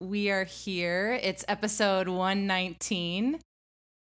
[0.00, 1.18] We are here.
[1.22, 3.40] It's episode 119.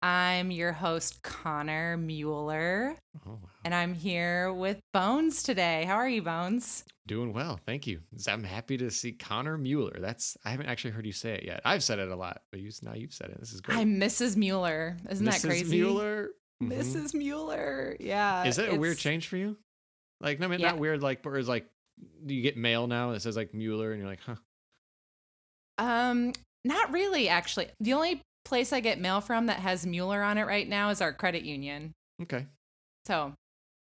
[0.01, 3.39] I'm your host, Conner Mueller, Oh, wow.
[3.63, 5.85] and I'm here with Bones today.
[5.85, 6.83] How are you, Bones?
[7.07, 8.01] Doing well, thank you.
[8.27, 9.97] I'm happy to see Conner Mueller.
[9.99, 11.61] That's I haven't actually heard you say it yet.
[11.63, 13.39] I've said it a lot, but you now you've said it.
[13.39, 13.77] This is great.
[13.77, 14.35] I'm Mrs.
[14.35, 14.97] Mueller.
[15.09, 15.63] Isn't that crazy?
[15.65, 15.69] Mrs.
[15.71, 16.29] Mueller.
[16.61, 16.71] Mhm.
[16.73, 17.13] Mrs.
[17.13, 17.95] Mueller.
[17.99, 18.43] Yeah.
[18.43, 19.57] Is that a weird change for you?
[20.19, 20.71] Like, no, I mean, Yeah.
[20.71, 21.01] not weird.
[21.01, 21.67] Like, where it's like,
[22.27, 24.35] you get mail now that says like Mueller, and you're like, huh?
[25.77, 27.67] Um, not really, actually.
[27.79, 31.01] The only place I get mail from that has Mueller on it right now is
[31.01, 31.93] our credit union.
[32.21, 32.45] Okay.
[33.05, 33.33] So,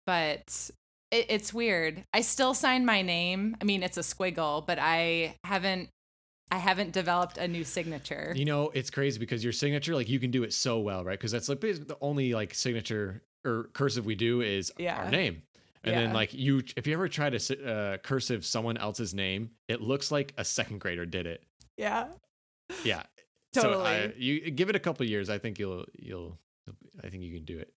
[0.06, 0.70] but
[1.12, 2.04] it, it's weird.
[2.14, 3.56] I still sign my name.
[3.62, 5.90] I mean, it's a squiggle, but I haven't.
[6.52, 8.32] I haven't developed a new signature.
[8.36, 11.18] You know, it's crazy because your signature, like, you can do it so well, right?
[11.18, 14.96] Because that's like basically the only like signature or cursive we do is Yeah.
[14.96, 15.42] our name.
[15.84, 16.02] And Yeah.
[16.02, 20.12] then like you, if you ever try to uh, cursive someone else's name, it looks
[20.12, 21.42] like a second grader did it.
[21.78, 22.08] Yeah.
[22.84, 23.04] Yeah.
[23.54, 24.14] So I, Totally.
[24.18, 25.30] you give it a couple years.
[25.30, 26.38] I think you'll, you'll,
[27.04, 27.72] I think you can do it.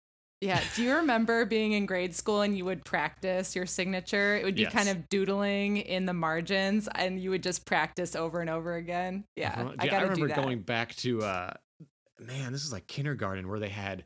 [0.42, 0.62] Yeah.
[0.76, 4.36] Do you remember being in grade school and you would practice your signature?
[4.38, 4.74] It would be Yes.
[4.74, 9.24] kind of doodling in the margins and you would just practice over and over again.
[9.36, 9.54] Yeah.
[9.60, 9.74] Uh-huh.
[9.80, 10.36] I to remember do that.
[10.44, 11.54] going back to, uh,
[12.20, 14.04] man, this is like kindergarten where they had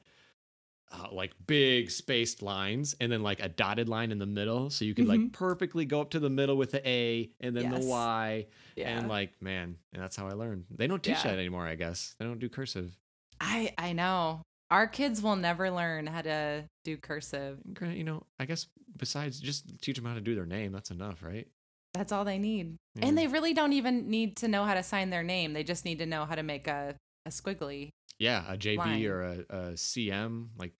[0.91, 4.69] uh, like big spaced lines and then like a dotted line in the middle.
[4.69, 5.31] So you could like Mhm.
[5.33, 7.83] perfectly go up to the middle with the A and then Yes.
[7.83, 8.45] the Y.
[8.75, 8.97] yeah.
[8.97, 10.65] And like, man, and that's how I learned.
[10.71, 11.31] They don't teach Yeah.
[11.31, 12.15] that anymore, I guess.
[12.17, 12.97] They don't do cursive.
[13.39, 14.41] I I know.
[14.71, 17.59] Our kids will never learn how to do cursive.
[17.81, 18.67] You know, I guess
[18.97, 21.47] besides just teach them how to do their name, that's enough, right?
[21.93, 22.77] That's all they need.
[22.95, 23.07] Yeah.
[23.07, 25.53] And they really don't even need to know how to sign their name.
[25.53, 26.95] They just need to know how to make a,
[27.25, 27.89] a squiggly.
[28.19, 29.05] Yeah, a JB Line.
[29.05, 30.73] or a, a CM, like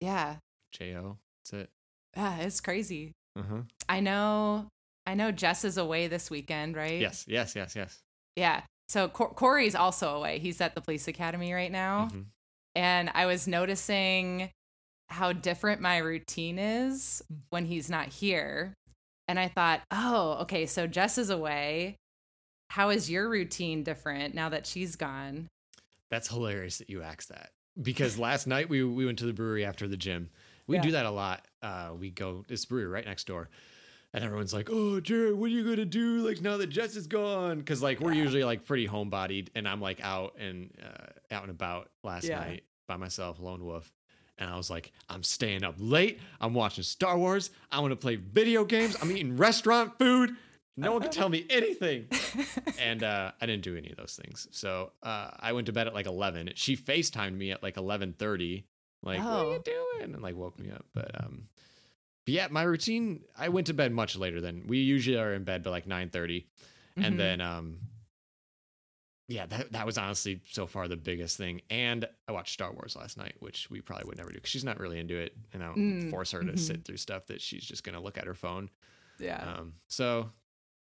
[0.00, 0.36] Yeah.
[0.72, 1.18] JO.
[1.44, 1.70] That's it.
[2.16, 3.12] Yeah, it's crazy.
[3.38, 3.62] Uh huh.
[3.88, 4.68] I know
[5.04, 7.00] I know Jess is away this weekend, right?
[7.00, 7.98] Yes, yes, yes, yes.
[8.36, 8.62] Yeah.
[8.88, 10.38] So Cor- Corey's also away.
[10.38, 12.08] He's at the police academy right now.
[12.12, 12.26] Mhm.
[12.74, 14.50] And I was noticing
[15.08, 17.34] how different my routine is Hmm.
[17.50, 18.74] when he's not here.
[19.28, 21.96] And I thought, oh, okay, so Jess is away.
[22.70, 25.48] How is your routine different now that she's gone?
[26.10, 27.50] That's hilarious that you asked that
[27.80, 30.30] because last night we we went to the brewery after the gym.
[30.66, 30.82] We Yeah.
[30.82, 31.44] do that a lot.
[31.62, 33.48] Uh, we go this brewery right next door,
[34.12, 37.06] and everyone's like, "Oh, Jared, what are you gonna do like now that Jess is
[37.06, 38.22] gone?" Because like we're Yeah.
[38.24, 42.38] usually like pretty homebodied, and I'm like out and uh, out and about last Yeah.
[42.40, 43.92] night by myself, lone wolf.
[44.38, 46.20] And I was like, I'm staying up late.
[46.42, 47.50] I'm watching Star Wars.
[47.72, 48.94] I want to play video games.
[49.00, 50.36] I'm eating restaurant food.
[50.78, 52.06] No one can tell me anything
[52.78, 54.46] and uh, I didn't do any of those things.
[54.50, 56.50] So uh, I went to bed at like eleven.
[56.54, 58.66] She Facetimed me at like eleven thirty,
[59.02, 59.52] like "What are Oh.
[59.52, 60.84] you doing?" and like woke me up.
[60.92, 61.48] But um,
[62.26, 63.22] but yeah, my routine.
[63.38, 66.10] I went to bed much later than we usually are in bed by like nine
[66.10, 66.44] Mhm.
[66.96, 67.78] and then um,
[69.28, 71.62] yeah, that that was honestly so far the biggest thing.
[71.70, 74.64] And I watched Star Wars last night, which we probably would never do because she's
[74.64, 76.58] not really into it, and I don't Mm, force her to mhm.
[76.58, 78.70] sit through stuff that she's just gonna look at her phone.
[79.18, 79.54] yeah.
[79.58, 80.30] Um, so,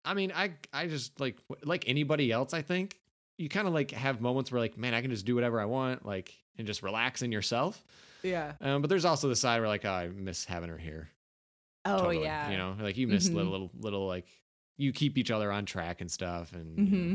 [0.09, 2.55] I mean, I I just like like anybody else.
[2.55, 2.99] I think
[3.37, 5.67] you kind of like have moments where like, man, I can just do whatever I
[5.67, 7.85] want, like, and just relax in yourself.
[8.23, 8.53] yeah.
[8.61, 11.09] Um, but there's also the side where like, oh, I miss having her here.
[11.85, 12.51] Oh, Totally, yeah.
[12.51, 13.35] you know, like you miss Mhm.
[13.35, 14.27] little, little little like
[14.77, 17.15] you keep each other on track and stuff, and you know,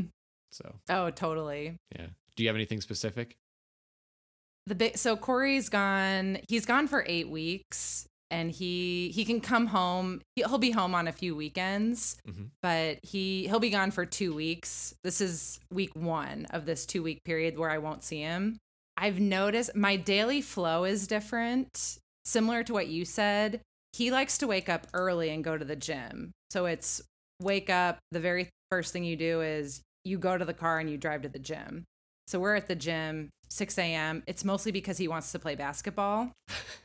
[0.52, 1.76] so Oh, totally.
[1.96, 2.06] yeah.
[2.36, 3.36] Do you have anything specific?
[4.66, 9.66] the big so corey's gone he's gone for eight weeks and he he can come
[9.68, 12.50] home He- he'll be home on a few weekends Mhm.
[12.62, 17.02] but he he'll be gone for two weeks this is week one of this two
[17.02, 18.58] week period where i won't see him
[18.96, 23.60] i've noticed my daily flow is different similar to what you said
[23.92, 27.00] he likes to wake up early and go to the gym so it's
[27.40, 30.90] wake up the very first thing you do is you go to the car and
[30.90, 31.84] you drive to the gym
[32.26, 34.22] so we're at the gym 6 a.m.
[34.26, 36.32] It's mostly because he wants to play basketball.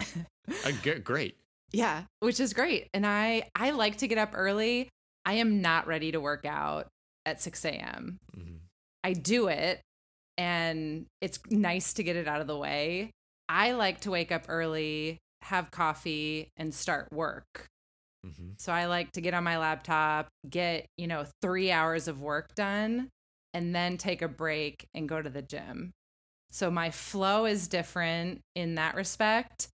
[0.64, 0.72] Uh,
[1.04, 1.36] great.
[1.72, 2.88] Yeah, which is great.
[2.92, 4.88] And I I like to get up early.
[5.24, 6.88] I am not ready to work out
[7.24, 8.18] at 6 a.m.
[8.36, 8.58] Mhm.
[9.04, 9.80] I do it
[10.36, 13.10] and it's nice to get it out of the way.
[13.48, 17.66] I like to wake up early, have coffee, and start work.
[18.26, 18.60] Mhm.
[18.60, 22.54] So I like to get on my laptop, get, you know, three hours of work
[22.56, 23.08] done,
[23.54, 25.92] and then take a break and go to the gym.
[26.50, 29.68] So my flow is different in that respect.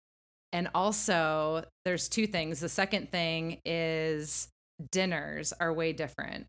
[0.53, 2.61] And also, there's two things.
[2.61, 4.49] The second thing is
[4.91, 6.47] dinners are way different.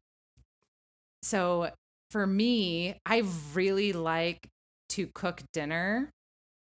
[1.22, 1.72] So
[2.12, 3.24] for me, I
[3.54, 4.48] really like
[4.90, 6.10] to cook dinner.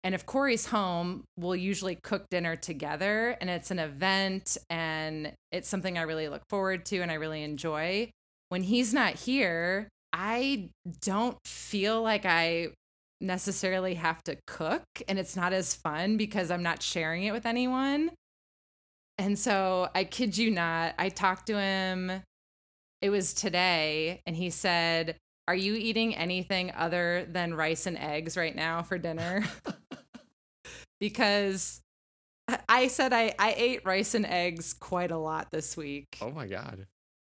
[0.02, 5.68] And if Corey's home, we'll usually cook dinner together and it's an event and it's
[5.68, 8.10] something I really look forward to and I really enjoy.
[8.48, 10.70] When he's not here, I
[11.02, 12.68] don't feel like I
[13.20, 17.46] necessarily have to cook and it's not as fun because I'm not sharing it with
[17.46, 18.10] anyone.
[19.18, 22.22] And so I kid you not, I talked to him.
[23.00, 25.16] It was today, and he said,
[25.46, 29.44] Are you eating anything other than rice and eggs right now for dinner?
[31.00, 31.80] because
[32.68, 36.18] I said I, I ate rice and eggs quite a lot this week.
[36.20, 36.86] Oh my god.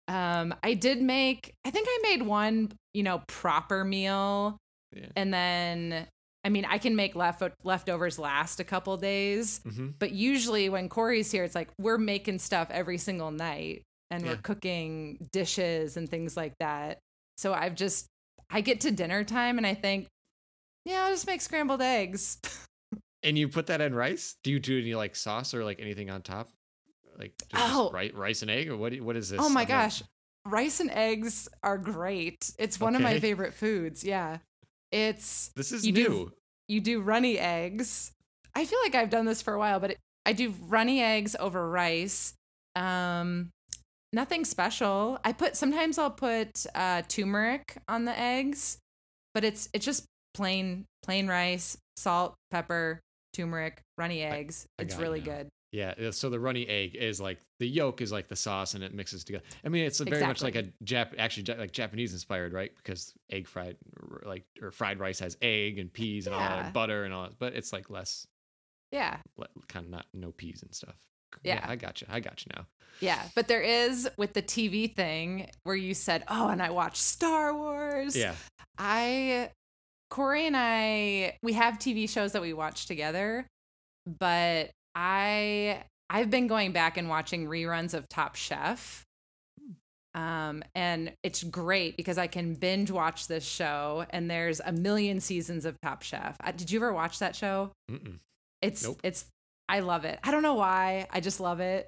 [0.08, 4.56] Um, I did make, I think I made one, you know, proper meal.
[4.92, 5.06] Yeah.
[5.16, 6.06] And then,
[6.44, 9.88] I mean, I can make left leftovers last a couple days, Mm-hmm.
[9.98, 14.31] but usually when Corey's here, it's like we're making stuff every single night and Yeah.
[14.32, 16.98] we're cooking dishes and things like that.
[17.38, 18.06] So I've just,
[18.50, 20.06] I get to dinner time and I think,
[20.84, 22.38] yeah, I'll just make scrambled eggs.
[23.22, 24.36] And you put that in rice?
[24.43, 26.48] Do you do any like sauce or like anything on top?
[27.19, 27.90] Like just Oh.
[27.93, 28.94] rice, rice and egg or what?
[28.98, 29.38] What is this?
[29.43, 30.02] oh my gosh.
[30.46, 32.50] Rice and eggs are great.
[32.58, 34.02] It's one of my favorite foods.
[34.04, 34.38] Yeah.
[34.92, 36.32] It's This is You do- new.
[36.69, 38.12] you do runny eggs.
[38.54, 41.37] I feel like I've done this for a while, but it, I do runny eggs
[41.38, 42.34] over rice.
[42.75, 43.50] Um,
[44.12, 45.19] nothing special.
[45.25, 48.78] I put sometimes I'll put uh, turmeric on the eggs,
[49.34, 50.04] but it's it's just
[50.34, 53.00] plain plain rice, salt, pepper,
[53.32, 54.66] turmeric, runny eggs.
[54.78, 55.48] I it's got it really good.
[55.72, 55.94] Yeah.
[56.08, 58.93] uh, So the runny egg is like the yolk is like the sauce and it
[58.94, 59.44] mixes together.
[59.64, 62.72] I mean, it's very much like a Jap, actually like Japanese inspired, right?
[62.76, 63.76] Because egg fried,
[64.25, 67.22] like or fried rice has egg and peas and all that, and butter and all
[67.25, 68.26] that, but it's like less,
[68.90, 69.19] Yeah,
[69.69, 70.96] kind of not no peas and stuff.
[71.44, 71.64] Yeah.
[71.69, 72.08] I got you.
[72.11, 72.67] I got you now.
[72.99, 73.22] yeah.
[73.37, 77.55] But there is with the TV thing where you said, "Oh, and I watched Star
[77.55, 78.34] Wars." Yeah.
[78.76, 79.50] I
[80.11, 83.46] Corey and I we have TV shows that we watch together,
[84.19, 89.04] but I I've been going back and watching reruns of Top Chef.
[90.14, 95.20] Um and it's great because I can binge watch this show and there's a million
[95.20, 96.37] seasons of Top Chef.
[96.42, 97.70] Uh, Did you ever watch that show?
[97.90, 98.19] Mm-mm.
[98.60, 99.00] It's Nope.
[99.04, 99.26] it's
[99.69, 100.19] I love it.
[100.25, 101.06] I don't know why.
[101.12, 101.86] I just love it.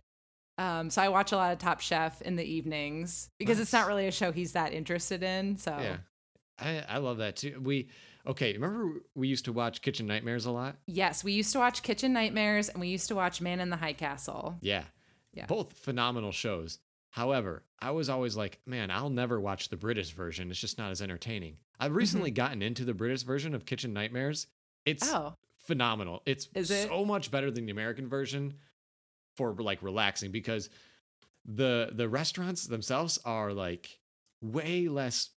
[0.57, 3.89] Um, so I watch a lot of Top Chef in the evenings because it's not
[3.89, 5.57] really a show he's that interested in.
[5.57, 5.97] So Yeah.
[6.61, 7.61] I, I love that too.
[7.61, 7.89] We
[8.27, 8.53] okay.
[8.53, 10.77] Remember we used to watch Kitchen Nightmares a lot.
[10.87, 13.77] Yes, we used to watch Kitchen Nightmares and we used to watch Man in the
[13.77, 14.57] High Castle.
[14.61, 14.85] Yeah.
[15.33, 15.47] Yeah.
[15.47, 16.79] Both phenomenal shows.
[17.11, 20.51] However, I was always like, man, I'll never watch the British version.
[20.51, 21.57] It's just not as entertaining.
[21.79, 21.99] I've mm-hmm.
[21.99, 24.47] recently gotten into the British version of Kitchen Nightmares.
[24.87, 25.37] It's Oh,
[25.67, 26.23] phenomenal.
[26.27, 26.89] It's Is it?
[26.89, 28.55] so much better than the American version
[29.37, 30.69] for like relaxing because
[31.45, 33.99] the the restaurants themselves are like
[34.41, 35.31] way less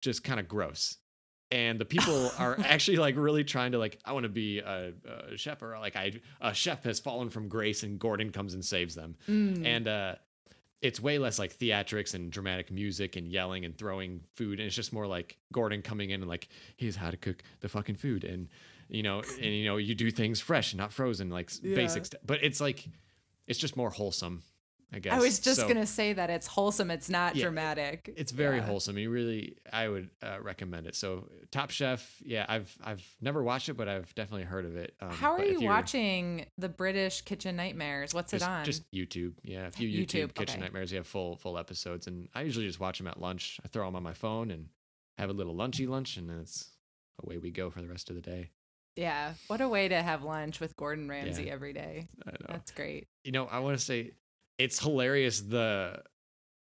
[0.00, 0.96] just kind of gross.
[1.52, 4.92] And the people are actually like really trying to like I want to be a,
[5.32, 8.64] a chef or like I a chef has fallen from grace and Gordon comes and
[8.64, 9.66] saves them Mm.
[9.66, 10.14] and uh
[10.82, 14.74] it's way less like theatrics and dramatic music and yelling and throwing food and it's
[14.74, 16.48] just more like gordon coming in and like
[16.78, 18.48] here's how to cook the fucking food and
[18.88, 21.74] you know and you know you do things fresh not frozen like Yeah.
[21.74, 22.88] basic stuff but it's like
[23.46, 24.42] it's just more wholesome
[24.92, 26.90] i guess I was just So, gonna say that it's wholesome.
[26.90, 28.12] It's not Yeah, dramatic.
[28.16, 28.64] it's very Yeah.
[28.64, 33.42] wholesome you really i would uh, recommend it so top chef yeah i've i've never
[33.42, 37.22] watched it but i've definitely heard of it um, How are you watching the British
[37.22, 38.12] Kitchen Nightmares?
[38.14, 38.64] What's just, it on?
[38.64, 39.34] Just YouTube.
[39.42, 40.60] Yeah, a few YouTube, YouTube, Kitchen okay.
[40.60, 43.58] Nightmares, you have full full episodes, and I usually just watch them at lunch.
[43.64, 44.68] I throw them on my phone and
[45.18, 46.70] have a little lunchy lunch, and then it's
[47.22, 48.50] away we go for the rest of the day.
[48.96, 49.34] yeah.
[49.48, 51.52] What a way to have lunch with Gordon Ramsay Yeah.
[51.52, 52.08] every day.
[52.26, 52.36] I know.
[52.48, 53.08] That's great.
[53.24, 54.12] You know, I want to say
[54.60, 56.02] it's hilarious the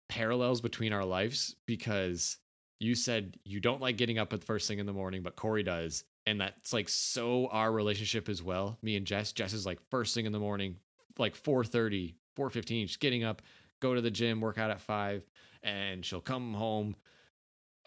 [0.10, 2.38] parallels between our lives because
[2.80, 5.36] you said you don't like getting up at the first thing in the morning, but
[5.36, 6.04] Corey does.
[6.26, 8.80] And that's like so our relationship as well.
[8.82, 9.34] Me and Jess.
[9.34, 10.78] Jess is like first thing in the morning,
[11.20, 13.44] like 4:30, 4:15, she's getting up,
[13.80, 15.24] go to the gym, work out at five,
[15.62, 16.96] and she'll come home.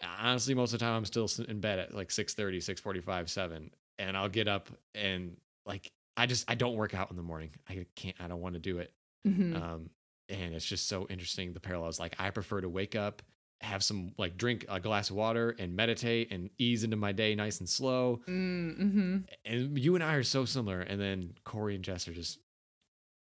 [0.01, 3.69] Honestly, most of the time I'm still in bed at like 6:30, 6:45, 7.
[3.97, 7.49] And I'll get up and like I just I don't work out in the morning.
[7.67, 8.93] I can't I don't want to do it.
[9.27, 9.61] Mhm.
[9.61, 9.89] Um,
[10.29, 11.99] and it's just so interesting the parallels.
[11.99, 13.21] Like I prefer to wake up,
[13.61, 17.35] have some like drink a glass of water and meditate and ease into my day
[17.35, 18.21] nice and slow.
[18.27, 19.17] Mm, mm-hmm.
[19.45, 20.79] And you and I are so similar.
[20.79, 22.39] And then Corey and Jess are just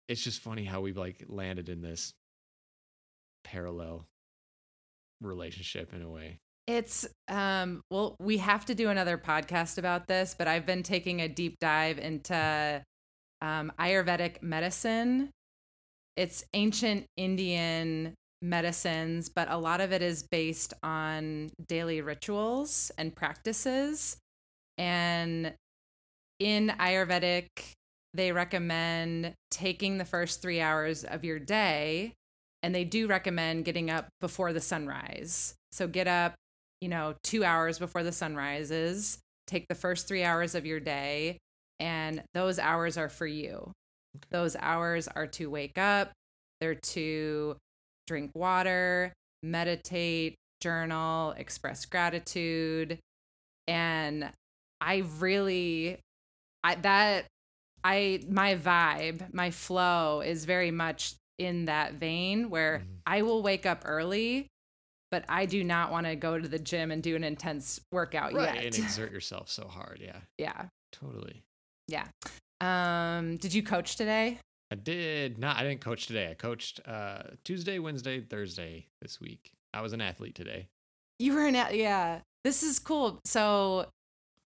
[0.07, 2.13] it's just funny how we've like landed in this
[3.43, 4.07] parallel
[5.21, 6.39] relationship in a way.
[6.67, 11.19] It's um well we have to do another podcast about this, but I've been taking
[11.19, 12.83] a deep dive into
[13.41, 15.31] um Ayurvedic medicine.
[16.15, 23.15] It's ancient Indian medicines, but a lot of it is based on daily rituals and
[23.15, 24.17] practices.
[24.77, 25.53] And
[26.39, 27.47] in Ayurvedic,
[28.13, 32.13] they recommend taking the first three hours of your day,
[32.63, 35.53] and they do recommend getting up before the sunrise.
[35.71, 36.33] So get up,
[36.81, 40.79] you know, two hours before the sun rises, take the first three hours of your
[40.79, 41.37] day,
[41.79, 43.71] and those hours are for you.
[44.29, 46.11] Those hours are to wake up,
[46.59, 47.57] they're to
[48.07, 49.13] drink water,
[49.43, 52.99] meditate, journal, express gratitude.
[53.67, 54.29] And
[54.79, 55.99] I really
[56.63, 57.25] I that
[57.83, 62.97] I my vibe, my flow is very much in that vein where Mhm.
[63.07, 64.47] I will wake up early,
[65.09, 68.33] but I do not want to go to the gym and do an intense workout
[68.33, 68.55] right.
[68.55, 68.65] yet.
[68.65, 69.99] And exert yourself so hard.
[69.99, 70.19] Yeah.
[70.37, 70.67] yeah.
[70.91, 71.41] Totally.
[71.87, 72.07] Yeah.
[72.61, 74.37] Um did you coach today?
[74.71, 75.57] I did not.
[75.57, 76.29] I didn't coach today.
[76.31, 79.51] I coached uh, Tuesday, Wednesday, Thursday this week.
[79.73, 80.67] I was an athlete today.
[81.19, 81.81] You were an athlete.
[81.81, 82.19] yeah.
[82.45, 83.19] This is cool.
[83.25, 83.87] So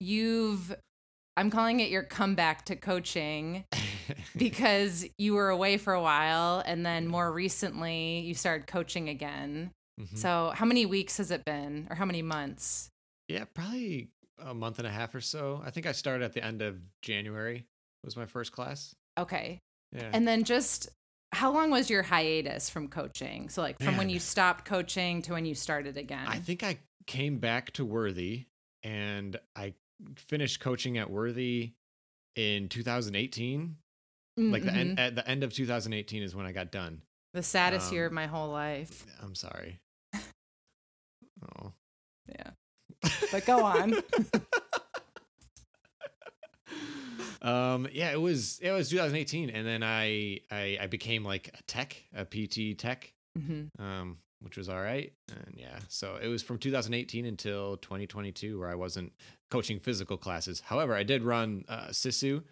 [0.01, 0.75] you've
[1.37, 3.65] I'm calling it your comeback to coaching
[4.37, 9.73] because you were away for a while and then more recently you started coaching again.
[10.01, 10.17] Mhm.
[10.17, 12.89] So how many weeks has it been or how many months?
[13.29, 15.63] yeah, probably a month and a half or so.
[15.65, 17.65] I think I started at the end of January.
[18.05, 18.95] Was my first class.
[19.19, 19.61] Okay.
[19.93, 20.11] Yeah.
[20.13, 20.89] And then just
[21.33, 23.49] how long was your hiatus from coaching?
[23.49, 26.27] So like from when you stopped coaching to when you started again.
[26.27, 28.45] I think I came back to Worthy
[28.83, 29.75] and I
[30.17, 31.73] finished coaching at Worthy
[32.37, 33.77] in 2018.
[34.37, 37.03] Like the end at the end of 2018 is when I got done.
[37.35, 39.07] the saddest year of um, my whole life.
[39.23, 39.79] I'm sorry.
[41.59, 41.73] Oh.
[42.29, 42.51] Yeah.
[43.31, 43.95] But go on.
[47.45, 51.63] um yeah it was it was 2018 and then I, I i became like a
[51.65, 56.43] tech a pt tech hmm um which was all right and yeah so it was
[56.43, 59.13] from 2018 until 2022 where i wasn't
[59.51, 62.43] coaching physical classes however i did run uh sisu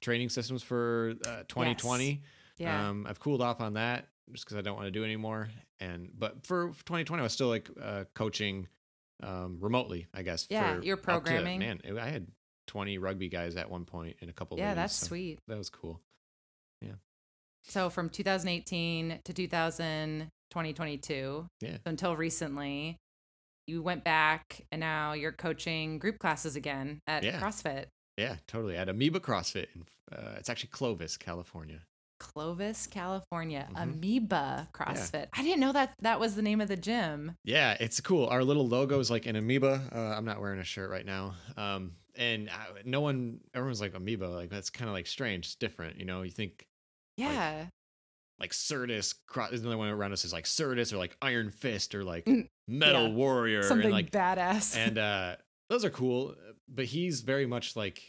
[0.00, 2.22] training systems for uh, 2020
[2.58, 2.90] Yeah.
[2.90, 5.48] um i've cooled off on that just because i don't want to do anymore
[5.80, 8.68] and but for 2020 i was still like uh coaching
[9.22, 11.58] um remotely i guess Yeah, for you're to- programming.
[11.58, 12.26] man it- i had
[12.68, 15.38] 20 rugby guys at one point in a couple yeah, that's so sweet.
[15.48, 16.00] that was cool
[16.80, 16.92] yeah
[17.64, 21.70] So from 2018 to 2000, 2022, Yeah.
[21.74, 22.96] so until recently,
[23.66, 27.40] you went back and now you're coaching group classes again at Yeah.
[27.40, 27.86] CrossFit.
[28.18, 29.84] yeah totally at amoeba crossfit in,
[30.16, 31.82] uh, it's actually clovis california
[32.20, 33.82] Clovis, California, Mhm.
[33.82, 35.26] Amoeba CrossFit.
[35.32, 37.34] I didn't know that that was the name of the gym.
[37.42, 38.26] Yeah, it's cool.
[38.28, 39.88] Our little logo is like an amoeba.
[39.92, 41.34] Uh, I'm not wearing a shirt right now.
[41.56, 42.52] Um, and uh,
[42.84, 44.26] no one, everyone's like amoeba.
[44.26, 45.46] Like that's kind of like strange.
[45.46, 46.22] It's different, you know.
[46.22, 46.66] You think
[47.16, 47.66] Yeah.
[48.38, 49.14] like Certus.
[49.26, 52.24] Cro- There's another one around us is like Certus or like Iron Fist or like
[52.26, 53.14] Mm, Metal yeah.
[53.14, 53.62] Warrior.
[53.62, 54.76] Something and like badass.
[54.76, 55.36] and uh,
[55.68, 56.34] those are cool.
[56.68, 58.02] But he's very much like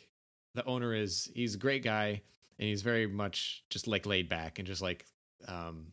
[0.55, 1.31] the owner is.
[1.35, 2.21] He's a great guy,
[2.59, 5.05] and he's very much just like laid back and just like,
[5.47, 5.87] um,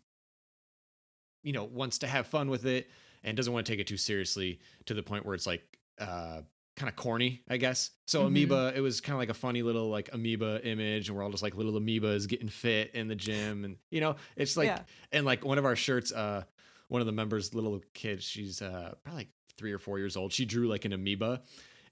[1.42, 2.90] you know, wants to have fun with it
[3.24, 5.62] and doesn't want to take it too seriously to the point where it's like,
[5.98, 6.42] uh,
[6.76, 7.90] kind of corny, I guess.
[8.06, 8.26] So Mhm.
[8.28, 11.30] amoeba, it was kind of like a funny little like amoeba image, and we're all
[11.30, 14.82] just like little amoebas getting fit in the gym, and you know, it's like, Yeah.
[15.12, 16.44] and like one of our shirts, uh,
[16.88, 20.32] one of the members, little kid, she's uh probably like three or four years old.
[20.32, 21.42] She drew like an amoeba,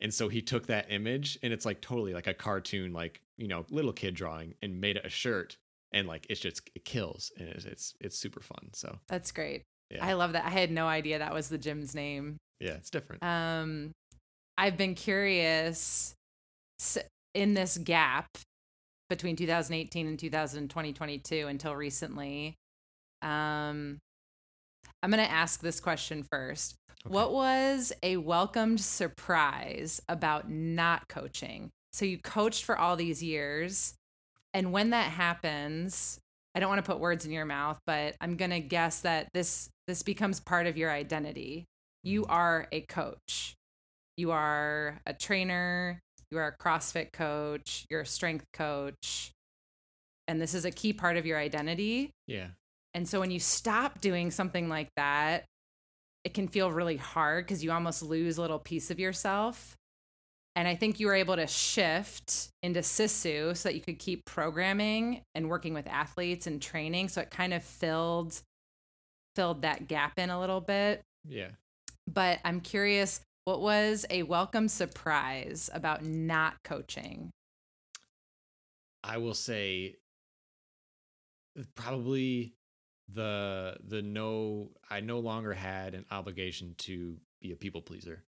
[0.00, 3.46] and so he took that image, and it's like totally like a cartoon, like you
[3.48, 5.56] know, little kid drawing, and made it a shirt,
[5.92, 8.70] and like it's just it kills, and it's it's, it's super fun.
[8.72, 9.62] So That's great.
[9.90, 10.04] Yeah.
[10.04, 10.44] I love that.
[10.44, 12.36] I had no idea that was the gym's name.
[12.60, 13.22] yeah, it's different.
[13.22, 13.92] Um,
[14.58, 16.14] I've been curious
[17.32, 18.26] in this gap
[19.08, 22.56] between 2018 and 2022 until recently.
[23.22, 23.98] Um,
[25.02, 26.74] I'm going to ask this question first.
[27.06, 27.14] Okay.
[27.14, 31.70] What was a welcomed surprise about not coaching?
[31.92, 33.94] So you coached for all these years,
[34.52, 36.18] and when that happens,
[36.56, 39.28] I don't want to put words in your mouth, but I'm going to guess that
[39.32, 41.64] this this becomes part of your identity.
[42.02, 42.30] You Mhm.
[42.30, 43.54] are a coach.
[44.18, 49.30] You are a trainer, you are a CrossFit coach, you're a strength coach.
[50.26, 52.10] And this is a key part of your identity.
[52.26, 52.48] Yeah,
[52.92, 55.44] And so when you stop doing something like that,
[56.24, 59.76] it can feel really hard because you almost lose a little piece of yourself.
[60.56, 64.24] And I think you were able to shift into Sisu so that you could keep
[64.24, 67.08] programming and working with athletes and training.
[67.08, 68.42] So it kind of filled
[69.36, 71.00] filled that gap in a little bit.
[71.24, 71.50] yeah.
[72.12, 77.30] But I'm curious, What was a welcome surprise about not coaching?
[79.02, 79.96] I will say
[81.74, 82.52] probably
[83.08, 88.22] the the no I no longer had an obligation to be a people pleaser.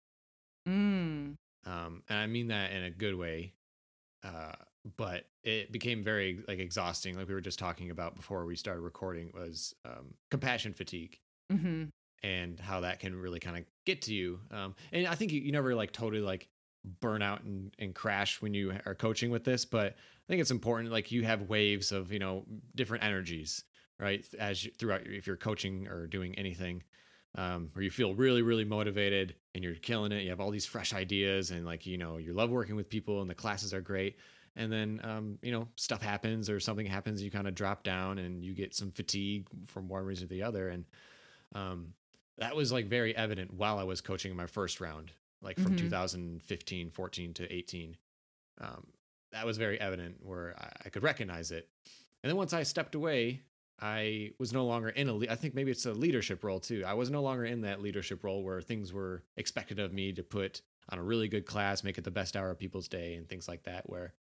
[0.69, 1.37] Mm.
[1.65, 3.55] Um and I mean that in a good way.
[4.23, 4.53] Uh
[4.99, 8.83] but it became very like exhausting like we were just talking about before we started
[8.83, 11.19] recording was um compassion fatigue
[11.51, 11.85] hmm
[12.23, 14.41] and how that can really kind of get to you.
[14.51, 16.49] Um, and I think you, you never like totally like
[17.01, 20.51] burn out and, and crash when you are coaching with this, but I think it's
[20.51, 20.91] important.
[20.91, 22.45] Like you have waves of, you know,
[22.75, 23.65] different energies,
[23.99, 24.25] right?
[24.39, 26.83] As you, throughout, if you're coaching or doing anything,
[27.37, 30.23] um, where you feel really, really motivated and you're killing it.
[30.23, 33.21] You have all these fresh ideas and like, you know, you love working with people
[33.21, 34.17] and the classes are great.
[34.57, 38.19] And then, um, you know, stuff happens or something happens, you kind of drop down
[38.19, 40.71] and you get some fatigue from one reason or the other.
[40.71, 40.85] And,
[41.55, 41.93] um,
[42.39, 45.13] that was like very evident while I was coaching my first round,
[45.43, 45.79] like from Mhm.
[45.79, 47.97] 2015, 14 to 18.
[48.59, 48.87] Um,
[49.33, 51.69] that was very evident where I, I could recognize it.
[52.23, 53.43] And then once I stepped away,
[53.79, 56.83] I was no longer in a, le- I think maybe it's a leadership role too.
[56.87, 60.23] I was no longer in that leadership role where things were expected of me to
[60.23, 63.29] put on a really good class, make it the best hour of people's day and
[63.29, 64.15] things like that, where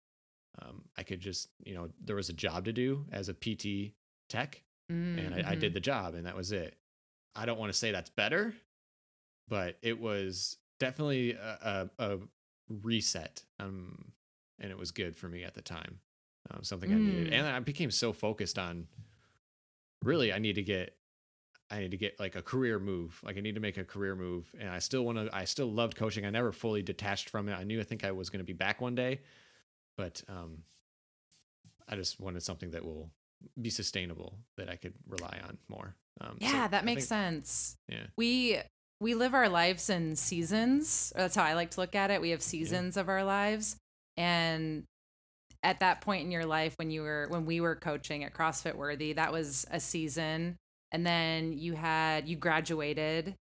[0.62, 3.94] um, I could just, you know, there was a job to do as a PT
[4.30, 6.76] tech and I, I did the job and that was it.
[7.36, 8.54] I don't want to say that's better,
[9.48, 12.18] but it was definitely a, a, a
[12.70, 13.44] reset.
[13.60, 14.12] Um,
[14.60, 16.00] and it was good for me at the time.
[16.52, 17.34] Um, something I needed, Mm.
[17.34, 18.88] and I became so focused on.
[20.04, 20.98] Really, I need to get,
[21.72, 23.20] I need to get like a career move.
[23.24, 25.30] Like I need to make a career move, and I still want to.
[25.34, 26.26] I still loved coaching.
[26.26, 27.54] I never fully detached from it.
[27.54, 29.22] I knew I think I was going to be back one day,
[29.98, 30.64] but um,
[31.88, 33.10] I just wanted something that will
[33.62, 35.96] be sustainable that I could rely on more.
[36.22, 37.76] Um, so Yeah, that I makes think- sense.
[37.88, 38.08] Yeah.
[38.18, 38.60] We
[39.00, 41.12] we live our lives in seasons.
[41.16, 42.22] Or that's how I like to look at it.
[42.22, 43.76] We have seasons of our lives,
[44.16, 44.84] and
[45.62, 48.76] at that point in your life when you were when we were coaching at CrossFit
[48.76, 50.56] Worthy, that was a season,
[50.92, 53.36] and then you had you graduated,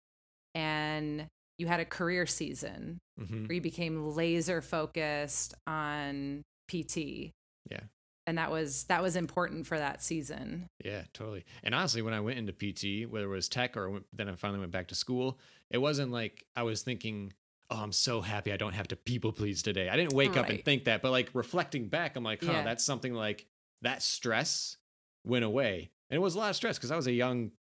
[0.55, 1.27] and
[1.59, 3.47] you had a career season Mhm.
[3.47, 7.31] where you became laser focused on PT.
[7.71, 7.81] Yeah.
[8.27, 10.69] And that was that was important for that season.
[10.85, 11.45] Yeah, totally.
[11.65, 14.37] And honestly, when I went into PT, whether it was tech or went- then I
[14.37, 15.39] finally went back to school,
[15.71, 17.33] it wasn't like I was thinking,
[17.69, 20.49] "Oh, I'm so happy I don't have to people please today." I didn't wake up
[20.49, 22.63] and think that, but like reflecting back, I'm like, "Huh, Yeah.
[22.63, 23.47] that's something like
[23.83, 24.77] that stress
[25.25, 27.51] went away." And it was a lot of stress because I was a young,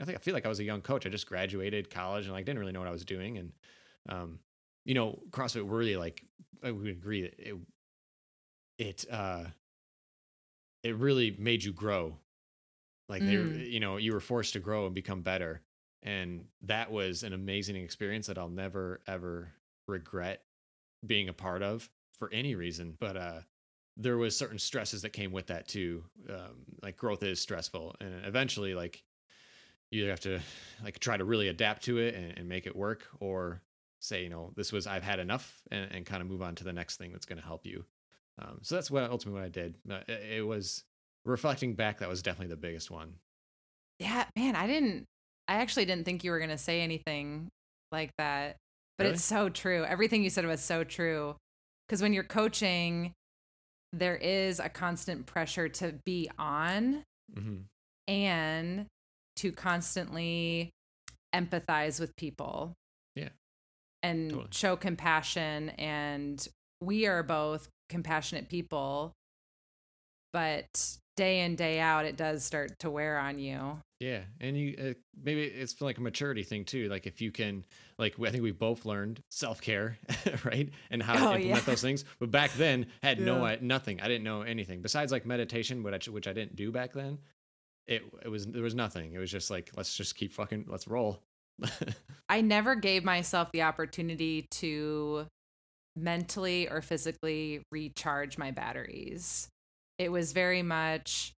[0.00, 1.04] I think I feel like I was a young coach.
[1.04, 3.38] I just graduated college and like didn't really know what I was doing.
[3.38, 3.52] And,
[4.08, 4.38] um,
[4.84, 6.22] you know, CrossFit really like
[6.62, 7.56] I would agree that it,
[8.78, 9.46] it, uh,
[10.82, 12.18] it really made you grow.
[13.08, 13.70] Like they, were- Mm.
[13.70, 15.60] you know, you were forced to grow and become better,
[16.02, 19.52] and that was an amazing experience that I'll never ever
[19.86, 20.44] regret
[21.04, 22.96] being a part of for any reason.
[22.98, 23.40] But uh,
[23.96, 26.04] there was certain stresses that came with that too.
[26.30, 29.02] Um, like growth is stressful, and eventually, like
[29.90, 30.40] you either have to
[30.82, 33.60] like try to really adapt to it and, and make it work, or
[34.00, 36.64] say, you know, this was I've had enough, and, and kind of move on to
[36.64, 37.84] the next thing that's going to help you.
[38.38, 39.76] Um, so that's what ultimately what I did.
[40.08, 40.84] It, it was
[41.24, 43.14] reflecting back, that was definitely the biggest one.
[43.98, 45.04] Yeah, man, I didn't
[45.48, 47.48] I actually didn't think you were going to say anything
[47.90, 48.56] like that.
[48.96, 49.14] But Really?
[49.14, 49.84] it's so true.
[49.84, 51.36] Everything you said was so true.
[51.88, 53.12] Cuz when you're coaching,
[53.92, 57.62] there is a constant pressure to be on hmm
[58.08, 58.86] and
[59.36, 60.70] to constantly
[61.34, 62.74] empathize with people.
[63.14, 63.28] Yeah.
[64.02, 64.48] And Totally.
[64.52, 66.46] show compassion and
[66.80, 69.12] we are both compassionate people.
[70.32, 73.78] But day in day out it does start to wear on you.
[74.00, 76.88] Yeah, and you uh, maybe it's like a maturity thing too.
[76.88, 77.64] Like if you can,
[77.98, 79.98] like I think we both learned self care,
[80.44, 81.60] right, and how to Oh, implement yeah.
[81.60, 82.04] those things.
[82.18, 83.42] But back then, had no Yeah.
[83.52, 84.00] I, nothing.
[84.00, 87.18] I didn't know anything besides like meditation, which I, which I didn't do back then.
[87.86, 89.12] It it was there was nothing.
[89.12, 91.20] It was just like let's just keep fucking let's roll.
[92.28, 95.26] I never gave myself the opportunity to
[95.96, 99.48] mentally or physically recharge my batteries.
[99.98, 101.32] It was very much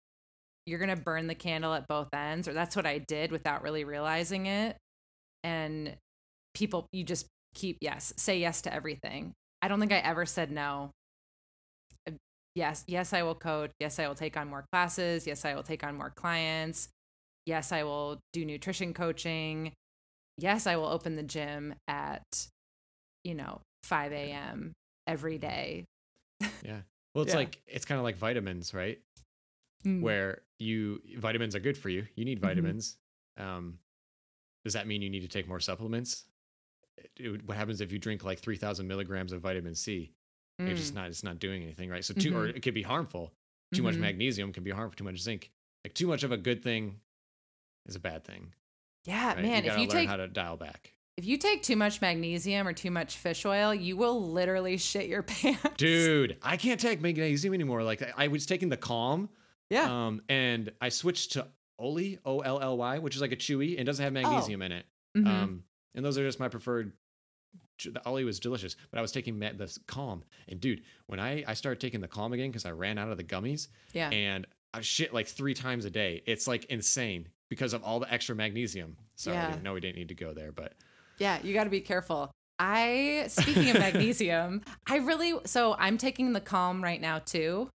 [0.66, 3.62] you're going to burn the candle at both ends, or that's what I did without
[3.62, 4.76] really realizing it.
[5.42, 5.96] And
[6.54, 9.32] people, you just keep, yes, say yes to everything.
[9.60, 10.90] I don't think I ever said no.
[12.08, 12.12] Uh,
[12.54, 13.70] Yes, yes, I will coach.
[13.80, 15.26] Yes, I will take on more classes.
[15.26, 16.88] Yes, I will take on more clients.
[17.46, 19.72] Yes, I will do nutrition coaching
[20.38, 22.22] yes, I will open the gym at,
[23.24, 24.72] you know, 5 a.m.
[25.06, 25.84] every day.
[26.62, 26.82] yeah.
[27.14, 27.38] Well, it's Yeah.
[27.40, 29.00] like it's kind of like vitamins, right?
[29.84, 30.00] Mm.
[30.00, 32.06] Where you vitamins are good for you.
[32.14, 32.42] You need Mhm.
[32.42, 32.96] vitamins.
[33.36, 33.78] Um,
[34.64, 36.26] does that mean you need to take more supplements?
[37.16, 40.12] it, what happens if you drink like 3000 milligrams of vitamin c
[40.58, 40.96] it's just Mm.
[40.96, 42.54] not it's not doing anything right so too or Mhm.
[42.56, 43.32] it could be harmful
[43.72, 44.00] too much Mhm.
[44.00, 45.50] magnesium can be harmful too much zinc
[45.84, 47.00] like too much of a good thing
[47.86, 48.54] is a bad thing
[49.04, 49.42] Yeah, right?
[49.42, 49.44] man.
[49.44, 52.00] you If gotta you learn take how to dial back if you take too much
[52.00, 55.60] magnesium or too much fish oil, you will literally shit your pants.
[55.76, 59.28] dude i can't take magnesium anymore like I- was taking the calm
[59.70, 60.06] Yeah.
[60.06, 61.48] um and i switched to
[61.78, 65.26] Olly, o-l-l-y which is like a chewy and doesn't have magnesium in it Mhm.
[65.26, 66.92] Um, and those are just my preferred.
[67.84, 71.52] The Olly was delicious, but I was taking the Calm, and dude, when I I
[71.52, 74.08] started taking the Calm again because I ran out of the gummies, yeah.
[74.08, 76.22] and I shit like three times a day.
[76.24, 78.96] It's like insane because of all the extra magnesium.
[79.16, 79.58] So Yeah.
[79.62, 80.72] no, we didn't need to go there, but
[81.22, 82.32] Yeah, you got to be careful.
[82.58, 87.70] I speaking of magnesium, I really so I'm taking the Calm right now too,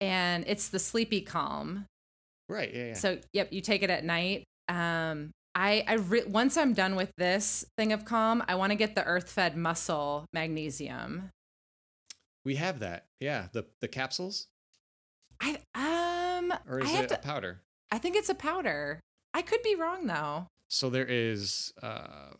[0.00, 1.84] and it's the Sleepy Calm.
[2.48, 2.94] right, yeah, yeah.
[2.94, 4.44] So yep, you take it at night.
[4.68, 8.76] Um, I I re- once I'm done with this thing of Calm, I want to
[8.76, 11.28] get the Earth Fed Muscle Magnesium.
[12.42, 13.04] we have that.
[13.20, 14.46] Yeah, the the capsules,
[15.42, 17.60] I um or is I it to, a powder?
[17.90, 18.98] I think it's a powder.
[19.34, 20.46] I could be wrong though.
[20.68, 22.30] So there is uh,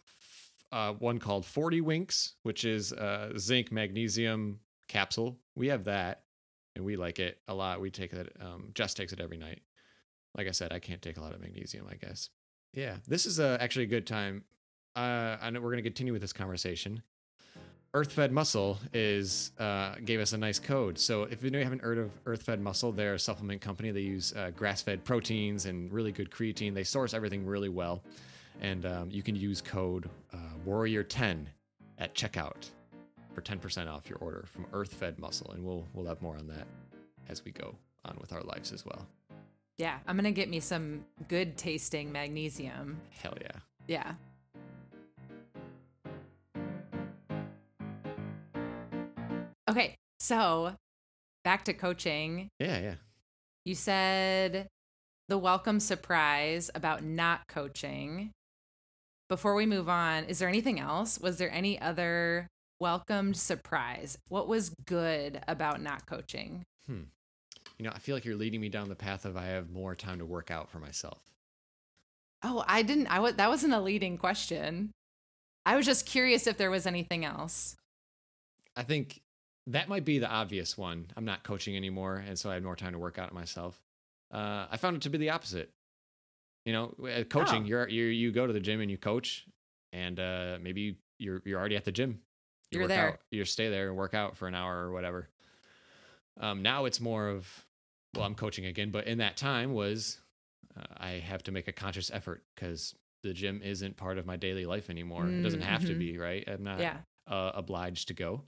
[0.72, 5.38] uh, one called 40 Winks, which is a zinc magnesium capsule.
[5.54, 6.22] We have that,
[6.74, 7.80] and we like it a lot.
[7.80, 9.60] We take it, Um, Jess takes it every night.
[10.36, 11.86] Like I said, I can't take a lot of magnesium.
[11.90, 12.30] I guess.
[12.72, 14.44] Yeah, this is uh, actually a good time.
[14.96, 17.02] Uh, I know we're going to continue with this conversation.
[17.94, 20.98] Earth Fed Muscle is uh, gave us a nice code.
[20.98, 23.90] So if you haven't heard of Earth Fed Muscle, they're a supplement company.
[23.90, 26.72] They use uh, grass-fed proteins and really good creatine.
[26.72, 28.02] They source everything really well,
[28.60, 30.36] and um, you can use code uh,
[30.66, 31.46] Warrior10
[31.98, 32.70] at checkout
[33.32, 36.46] for 10% off your order from Earth Fed Muscle, and we'll we'll have more on
[36.48, 36.66] that
[37.28, 39.06] as we go on with our lives as well.
[39.78, 43.00] Yeah, I'm gonna get me some good tasting magnesium.
[43.22, 43.58] Hell yeah!
[43.86, 44.12] Yeah.
[49.68, 50.74] Okay, so
[51.44, 52.48] back to coaching.
[52.58, 52.94] Yeah, yeah.
[53.64, 54.68] You said
[55.28, 58.32] the welcome surprise about not coaching.
[59.28, 61.18] Before we move on, is there anything else?
[61.18, 62.48] Was there any other
[62.80, 64.18] welcomed surprise?
[64.28, 66.64] What was good about not coaching?
[67.78, 69.94] You know, I feel like you're leading me down the path of I have more
[69.94, 71.18] time to work out for myself.
[72.42, 73.08] Oh, I didn't.
[73.08, 73.34] I was.
[73.34, 74.92] That wasn't a leading question.
[75.64, 77.76] I was just curious if there was anything else.
[78.76, 79.20] I think
[79.66, 81.06] that might be the obvious one.
[81.16, 83.80] I'm not coaching anymore, and so I have more time to work out myself.
[84.32, 85.70] Uh, I found it to be the opposite.
[86.64, 87.66] You know, coaching, Oh.
[87.66, 89.46] you're you you go to the gym and you coach,
[89.92, 92.20] and uh, maybe you're you're already at the gym.
[92.70, 93.08] You You're work there.
[93.08, 95.28] Out, you stay there and work out for an hour or whatever.
[96.40, 97.66] Um, now it's more of,
[98.14, 100.18] well, I'm coaching again, but in that time was
[100.76, 104.36] uh, I have to make a conscious effort because the gym isn't part of my
[104.36, 105.26] daily life anymore.
[105.28, 106.44] it doesn't have to be, right?
[106.48, 106.96] I'm not yeah.
[107.28, 108.44] uh, obliged to go.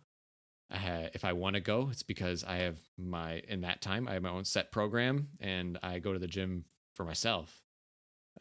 [0.70, 4.08] I ha- if I want to go, it's because I have my in that time
[4.08, 6.64] I have my own set program and I go to the gym
[6.96, 7.62] for myself.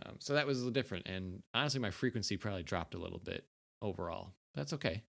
[0.06, 3.20] Um, so that was a little different, and honestly, my frequency probably dropped a little
[3.20, 3.46] bit
[3.82, 4.34] overall.
[4.56, 5.04] That's okay.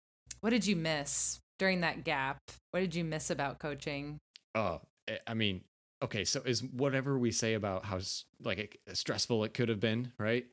[0.42, 2.38] What did you miss during that gap?
[2.72, 4.18] What did you miss about coaching?
[4.56, 5.64] Oh, I- I mean,
[6.02, 8.00] okay, so is whatever we say about how
[8.44, 10.46] like stressful it could have been, right?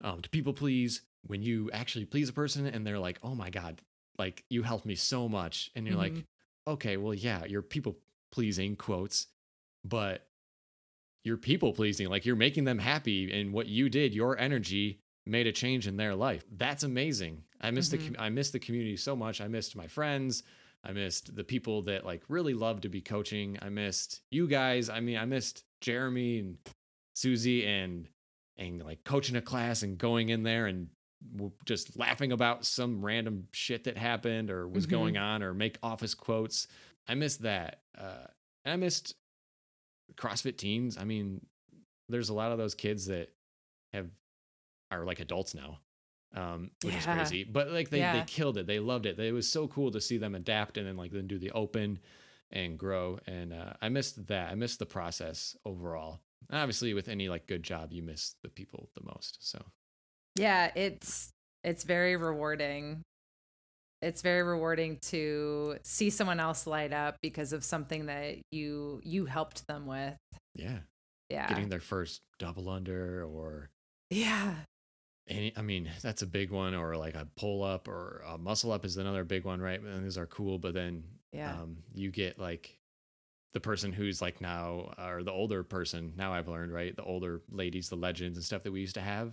[0.00, 3.50] Um, to people please when you actually please a person and they're like, "Oh my
[3.50, 3.82] god,
[4.18, 6.24] like you helped me so much," and you're like, Mhm.
[6.66, 7.98] "Okay, well, yeah, you're people
[8.32, 9.26] pleasing quotes,
[9.84, 10.26] but
[11.24, 15.46] you're people pleasing, like you're making them happy, and what you did, your energy made
[15.46, 16.44] a change in their life.
[16.50, 17.44] That's amazing.
[17.60, 18.06] I miss the Mhm.
[18.06, 19.40] com- I miss the community so much.
[19.40, 20.42] I missed my friends.
[20.82, 23.58] I missed the people that like really love to be coaching.
[23.60, 24.88] I missed you guys.
[24.88, 26.58] I mean, I missed Jeremy and
[27.14, 28.08] Susie and
[28.56, 30.88] and like coaching a class and going in there and
[31.66, 34.90] just laughing about some random shit that happened or was Mhm.
[34.90, 36.66] going on or make office quotes.
[37.06, 37.82] I missed that.
[37.96, 38.26] Uh,
[38.64, 39.14] I missed
[40.16, 40.96] CrossFit teens.
[40.98, 41.44] I mean,
[42.08, 43.28] there's a lot of those kids that
[43.92, 44.08] have
[44.90, 45.78] are like adults now,
[46.34, 47.44] um, which is crazy.
[47.44, 48.12] But like they Yeah.
[48.18, 48.66] they killed it.
[48.66, 49.18] They loved it.
[49.18, 51.98] It was so cool to see them adapt and then like then do the open
[52.50, 53.18] and grow.
[53.26, 54.50] And uh, I missed that.
[54.50, 56.20] I missed the process overall.
[56.48, 59.38] And obviously, with any like good job, you miss the people the most.
[59.48, 59.64] So
[60.36, 61.30] Yeah, it's
[61.62, 63.02] it's very rewarding.
[64.02, 69.26] It's very rewarding to see someone else light up because of something that you you
[69.26, 70.16] helped them with.
[70.54, 70.78] yeah,
[71.28, 71.48] Yeah.
[71.48, 73.68] getting their first double under or
[74.10, 74.54] yeah.
[75.28, 78.72] any i mean that's a big one or like a pull up or a muscle
[78.72, 81.52] up is another big one right and these are cool but then Yeah.
[81.52, 82.76] um, you get like
[83.52, 87.42] the person who's like now or the older person now i've learned right the older
[87.50, 89.32] ladies the legends and stuff that we used to have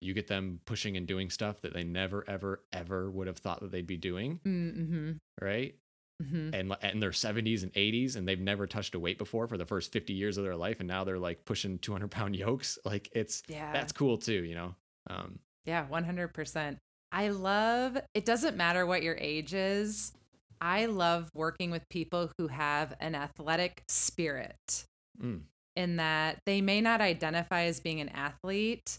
[0.00, 3.60] you get them pushing and doing stuff that they never ever ever would have thought
[3.60, 5.12] that they'd be doing Mm-hmm.
[5.40, 5.74] right
[6.22, 6.54] Mm-hmm.
[6.54, 9.66] and in their 70s and 80s and they've never touched a weight before for the
[9.66, 13.10] first 50 years of their life and now they're like pushing 200 pound yokes like
[13.12, 13.70] it's Yeah.
[13.70, 14.74] that's cool too you know
[15.10, 16.78] um Yeah, 100%.
[17.12, 20.12] I love it doesn't matter what your age is.
[20.58, 24.86] I love working with people who have an athletic spirit
[25.22, 25.42] mm,
[25.76, 28.98] in that they may not identify as being an athlete,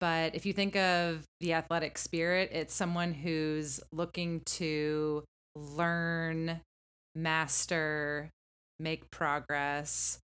[0.00, 6.60] but if you think of the athletic spirit, it's someone who's looking to learn,
[7.14, 8.30] master,
[8.78, 10.18] make progress.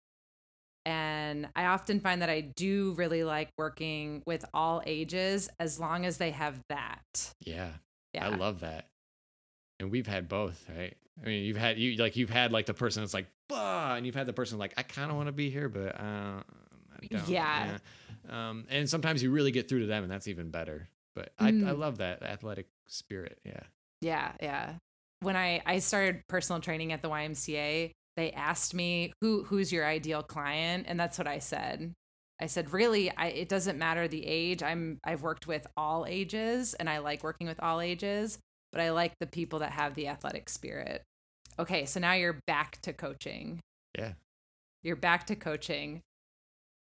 [0.86, 6.05] And I often find that I do really like working with all ages as long
[6.05, 7.34] as they have that.
[7.45, 7.69] yeah
[8.13, 8.25] Yeah.
[8.25, 8.88] i love that
[9.79, 12.73] and we've had both right i mean you've had you like you've had like the
[12.73, 15.32] person that's like bah, and you've had the person like i kind of want to
[15.32, 17.29] be here but uh, I don't.
[17.29, 17.77] Yeah.
[18.29, 21.47] Um and sometimes you really get through to them and that's even better but I,
[21.49, 21.77] I Mm.
[21.77, 23.63] love that athletic spirit yeah
[24.01, 24.73] Yeah, yeah.
[25.21, 29.85] When I I started personal training at the YMCA, they asked me who who's your
[29.85, 31.91] ideal client, and that's what I said.
[32.41, 34.63] I said, really, I, it doesn't matter the age.
[34.63, 38.39] I'm I've worked with all ages, and I like working with all ages,
[38.71, 41.03] but I like the people that have the athletic spirit.
[41.57, 43.59] Okay, so now you're back to coaching.
[43.97, 44.13] yeah
[44.83, 45.99] You're back to coaching.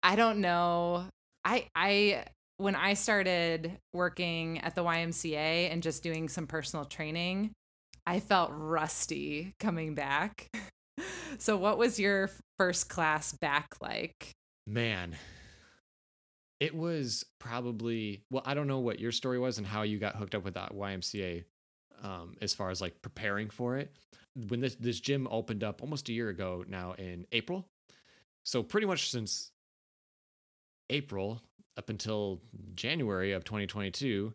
[0.01, 1.07] I don't know.
[1.45, 2.25] I I
[2.57, 7.51] when I started working at the YMCA and just doing some personal training,
[8.05, 10.49] I felt rusty coming back.
[11.37, 14.31] so what was your first class back like?
[14.67, 15.15] Man,
[16.59, 18.43] it was probably well.
[18.45, 20.73] I don't know what your story was and how you got hooked up with that
[20.73, 21.43] YMCA,
[22.01, 23.91] um, as far as like preparing for it.
[24.47, 27.67] When this this gym opened up almost a year ago now in April,
[28.43, 29.51] so pretty much since
[30.93, 31.41] April
[31.75, 32.39] up until
[32.75, 34.33] January of 2022,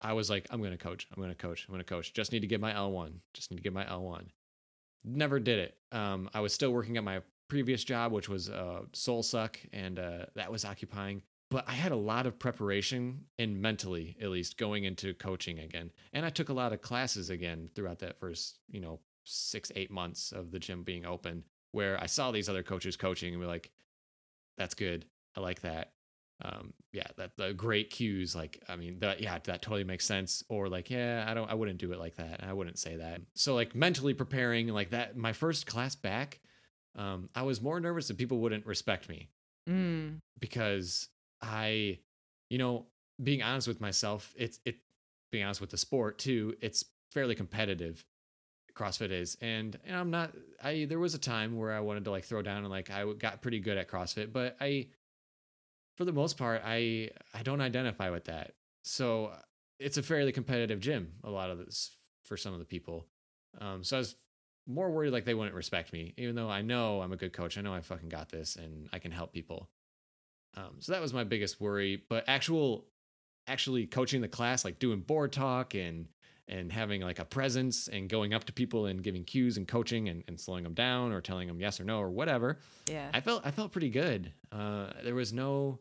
[0.00, 1.08] I was like, I'm gonna coach.
[1.14, 1.66] I'm gonna coach.
[1.68, 2.12] I'm gonna coach.
[2.12, 3.14] Just need to get my L1.
[3.34, 4.26] Just need to get my L1.
[5.04, 5.76] Never did it.
[5.92, 9.98] Um, I was still working at my previous job, which was uh, Soul Suck, and
[9.98, 11.22] uh, that was occupying.
[11.50, 15.90] But I had a lot of preparation and mentally, at least, going into coaching again.
[16.12, 19.90] And I took a lot of classes again throughout that first, you know, six, eight
[19.90, 23.46] months of the gym being open, where I saw these other coaches coaching and be
[23.46, 23.70] like,
[24.58, 25.06] that's good.
[25.38, 25.92] I like that.
[26.40, 28.34] Um, yeah, that the great cues.
[28.36, 30.44] Like, I mean, that yeah, that totally makes sense.
[30.48, 32.44] Or like, yeah, I don't, I wouldn't do it like that.
[32.44, 33.20] I wouldn't say that.
[33.34, 35.16] So like mentally preparing like that.
[35.16, 36.40] My first class back,
[36.96, 39.30] um, I was more nervous that people wouldn't respect me
[39.68, 41.08] Mm, because
[41.42, 41.98] I,
[42.48, 42.86] you know,
[43.22, 44.76] being honest with myself, it's it
[45.30, 48.04] being honest with the sport too, it's fairly competitive.
[48.74, 50.32] CrossFit is, and, and I'm not.
[50.62, 53.12] I there was a time where I wanted to like throw down and like I
[53.12, 54.86] got pretty good at CrossFit, but I,
[55.98, 58.52] for the most part, I I don't identify with that.
[58.84, 59.32] So
[59.80, 61.12] it's a fairly competitive gym.
[61.24, 61.90] A lot of this
[62.22, 63.06] for some of the people.
[63.60, 64.14] Um, so I was
[64.66, 67.58] more worried like they wouldn't respect me, even though I know I'm a good coach.
[67.58, 69.68] I know I fucking got this and I can help people.
[70.56, 72.02] Um, so that was my biggest worry.
[72.08, 72.86] But actual,
[73.48, 76.06] actually coaching the class, like doing board talk and
[76.46, 80.08] and having like a presence and going up to people and giving cues and coaching
[80.08, 82.58] and, and slowing them down or telling them yes or no or whatever.
[82.86, 83.10] yeah.
[83.12, 84.32] I felt I felt pretty good.
[84.50, 85.80] Uh, there was no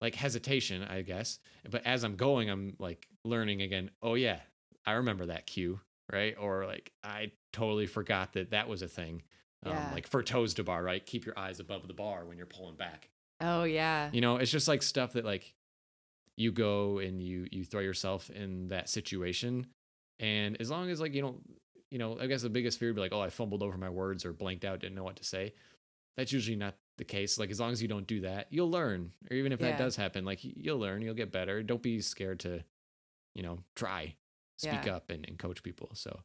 [0.00, 1.38] like hesitation, I guess.
[1.70, 3.90] But as I'm going, I'm like learning again.
[4.02, 4.40] Oh yeah,
[4.86, 5.80] I remember that cue,
[6.12, 6.34] right?
[6.38, 9.22] Or like I totally forgot that that was a thing.
[9.66, 11.04] Um, Like for toes to bar, right?
[11.04, 13.08] Keep your eyes above the bar when you're pulling back.
[13.40, 14.10] oh yeah.
[14.12, 15.52] You know, it's just like stuff that like
[16.36, 19.66] you go and you you throw yourself in that situation,
[20.20, 21.40] and as long as like you don't,
[21.90, 23.90] you know, I guess the biggest fear would be like, oh, I fumbled over my
[23.90, 25.54] words or blanked out, didn't know what to say.
[26.16, 27.38] That's usually not the case.
[27.38, 29.12] Like as long as you don't do that, you'll learn.
[29.30, 29.70] Or even if Yeah.
[29.70, 31.62] that does happen, like you'll learn, you'll get better.
[31.62, 32.62] Don't be scared to,
[33.34, 34.16] you know, try,
[34.58, 34.96] speak Yeah.
[34.96, 35.90] up and, and coach people.
[35.94, 36.20] So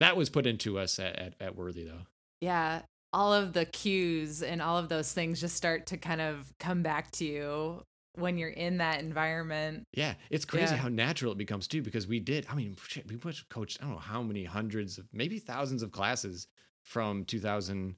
[0.00, 2.06] that was put into us at, at, at Worthy though.
[2.40, 6.52] yeah all of the cues and all of those things just start to kind of
[6.58, 7.82] come back to you
[8.16, 10.80] when you're in that environment Yeah, it's crazy Yeah.
[10.82, 11.80] how natural it becomes too.
[11.82, 13.16] Because we did, I mean, shit, we
[13.48, 16.46] coached, I don't know how many hundreds of, maybe thousands of classes
[16.82, 17.94] from 2000.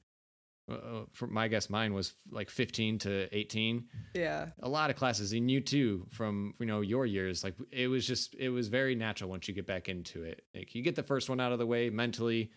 [0.68, 3.85] Uh, uh, for my guess, mine was like 15 to 18.
[4.14, 7.42] yeah A lot of classes, and you too, from you know your years.
[7.42, 10.42] Like it was just, it was very natural once you get back into it.
[10.54, 12.50] Like you get the first one out of the way mentally,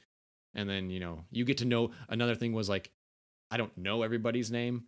[0.56, 1.91] and then you know you get to know.
[2.10, 2.91] Another thing was like,
[3.50, 4.84] I don't know everybody's name.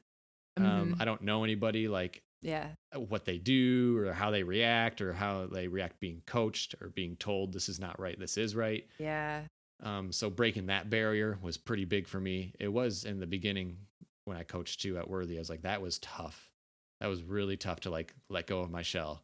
[0.57, 1.01] Um, Mhm.
[1.01, 5.47] I don't know anybody like yeah what they do or how they react or how
[5.47, 8.86] they react being coached or being told this is not right, this is right.
[8.99, 9.43] yeah
[9.84, 12.54] Um, so breaking that barrier was pretty big for me.
[12.60, 13.78] It was in the beginning
[14.26, 15.36] when I coached too at Worthy.
[15.36, 16.50] I was like, that was tough.
[17.02, 19.24] that was really tough to like let go of my shell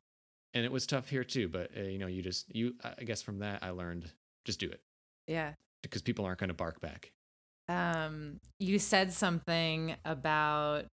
[0.53, 3.21] and it was tough here too but uh, you know you just you i guess
[3.21, 4.11] from that i learned
[4.45, 4.81] just do it
[5.27, 5.53] Yeah.
[5.83, 7.11] because people aren't going to bark back
[7.69, 10.85] Um, you said something about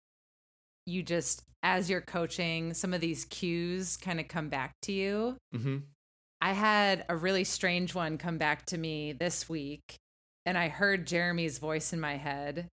[0.84, 5.36] you just as you're coaching, some of these cues kind of come back to you.
[5.54, 5.78] mm-hmm.
[6.40, 9.96] I had a really strange one come back to me this week,
[10.44, 12.68] and I heard Jeremy's voice in my head.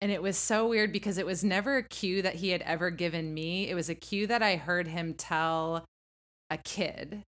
[0.00, 2.90] And it was so weird because it was never a cue that he had ever
[2.90, 3.70] given me.
[3.70, 5.84] It was a cue that I heard him tell
[6.50, 7.22] a kid.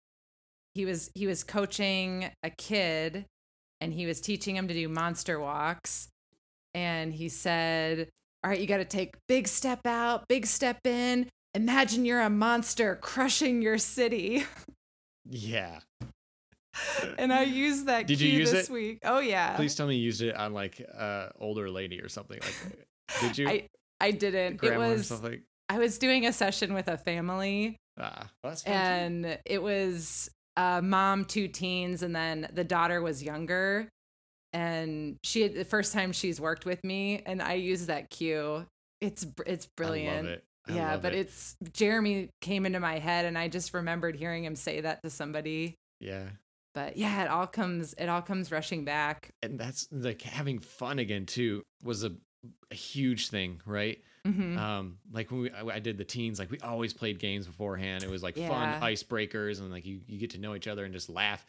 [0.74, 3.26] He was he was coaching a kid
[3.82, 6.08] and he was teaching him to do monster walks.
[6.72, 8.08] And he said,
[8.42, 11.28] All right, you got to take big step out, big step in.
[11.54, 14.44] Imagine you're a monster crushing your city.
[15.28, 15.80] yeah
[17.18, 18.72] and I used that Did you cue use this it?
[18.72, 19.00] week.
[19.04, 19.56] Oh yeah.
[19.56, 22.87] please tell me you used it on like uh older lady or something like
[23.20, 23.68] did you I
[24.00, 24.54] I didn't.
[24.54, 25.12] It grandma or was
[25.68, 28.70] I was doing a session with a family ah well, too.
[28.70, 33.88] and it was uh mom, two teens, and then the daughter was younger.
[34.54, 38.66] And she had the first time she's worked with me, and I used that cue.
[39.00, 40.26] It's it's brilliant.
[40.26, 41.18] I love it I yeah, but it.
[41.20, 45.11] it's Jeremy came into my head, and I just remembered hearing him say that to
[45.11, 45.75] somebody.
[46.01, 46.29] yeah
[46.75, 49.31] But yeah, it all comes it all comes rushing back.
[49.42, 52.12] and that's like having fun again too was a,
[52.70, 56.48] a huge thing right hmm um like when we I, I did the teens like
[56.48, 58.48] we always played games beforehand it was like Yeah.
[58.48, 61.44] fun icebreakers and like you, you get to know each other and just laugh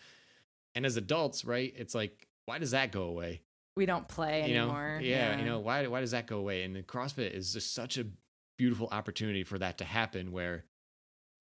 [0.73, 3.41] and as adults right it's like why does that go away
[3.77, 4.99] we don't play you know anymore.
[5.03, 7.97] yeah, you know why why does that go away and the crossfit is just such
[7.99, 8.05] a
[8.57, 10.65] beautiful opportunity for that to happen where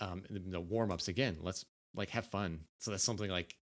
[0.01, 2.61] um the, warm-ups again let's like have fun.
[2.79, 3.57] So that's something like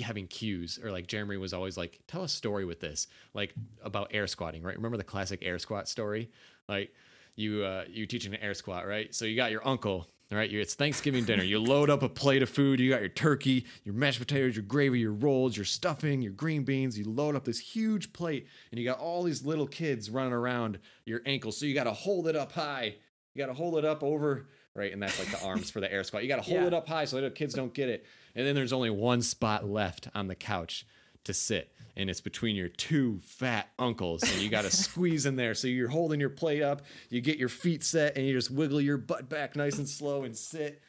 [0.00, 4.10] having cues or like jeremy was always like tell a story with this like about
[4.12, 4.76] air squatting right?
[4.76, 6.30] Remember the classic air squat story?
[6.68, 6.94] Like
[7.34, 9.14] you uh you teaching an air squat right?
[9.14, 11.42] So you got your uncle right you it's thanksgiving dinner.
[11.42, 12.80] You load up a plate of food.
[12.80, 16.64] You got your turkey your mashed potatoes your gravy your rolls your stuffing your green
[16.64, 16.98] beans.
[16.98, 20.78] You load up this huge plate and you got all these little kids running around
[21.04, 21.56] your ankles.
[21.58, 22.96] So you got to hold it up high.
[23.34, 25.90] You got to hold it up over right and that's like the arms for the
[25.92, 26.22] air squat.
[26.22, 26.66] You got to hold Yeah.
[26.66, 28.04] it up high so the kids don't get it.
[28.34, 30.86] And then there's only one spot left on the couch
[31.24, 35.36] to sit and it's between your two fat uncles and you got to squeeze in
[35.36, 35.54] there.
[35.54, 38.80] So you're holding your plate up you get your feet set and you just wiggle
[38.80, 40.80] your butt back nice and slow and sit.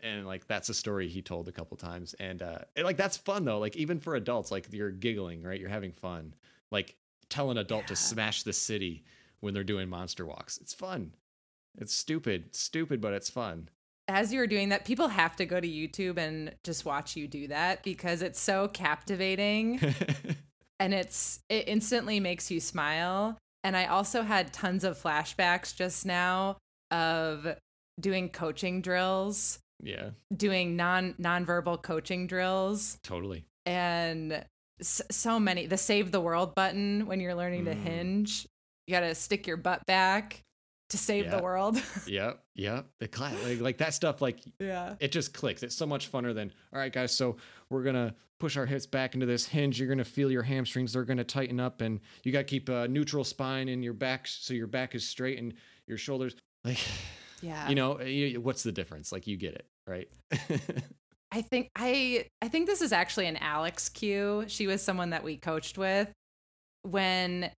[0.00, 2.14] And like that's a story he told a couple times.
[2.20, 3.58] And uh and, like that's fun though.
[3.58, 5.58] Like even for adults like you're giggling right?
[5.58, 6.34] You're having fun.
[6.70, 6.94] Like
[7.30, 9.04] tell an adult to smash the city
[9.40, 10.58] when they're doing monster walks.
[10.58, 11.14] It's fun.
[11.78, 12.54] It's stupid.
[12.54, 13.70] Stupid but it's fun.
[14.06, 17.28] As you were doing that, people have to go to YouTube and just watch you
[17.28, 19.78] do that because it's so captivating
[20.80, 23.38] and it's it instantly makes you smile.
[23.64, 26.56] And I also had tons of flashbacks just now
[26.90, 27.46] of
[28.00, 34.44] doing coaching drills, yeah doing non nonverbal coaching drills, totally and
[34.80, 35.66] so many.
[35.66, 37.82] The save the world button when you're learning to Mm.
[37.82, 38.46] hinge,
[38.86, 40.42] you got to stick your butt back
[40.90, 41.82] to save the world.
[42.06, 44.94] yep yep the class like, like that stuff like yeah.
[45.00, 45.62] it just clicks.
[45.62, 47.36] It's so much funner than, all right, guys, so
[47.70, 49.78] we're going to push our hips back into this hinge.
[49.78, 50.92] You're going to feel your hamstrings.
[50.92, 53.92] They're going to tighten up, and you got to keep a neutral spine in your
[53.94, 55.54] back so your back is straight and
[55.86, 56.34] your shoulders.
[56.64, 56.78] Like,
[57.42, 57.68] Yeah.
[57.68, 59.12] you know, you- what's the difference?
[59.12, 60.08] Like, you get it, right?
[61.30, 64.44] I think I I think this is actually an Alex cue.
[64.48, 66.10] She was someone that we coached with
[66.82, 67.50] when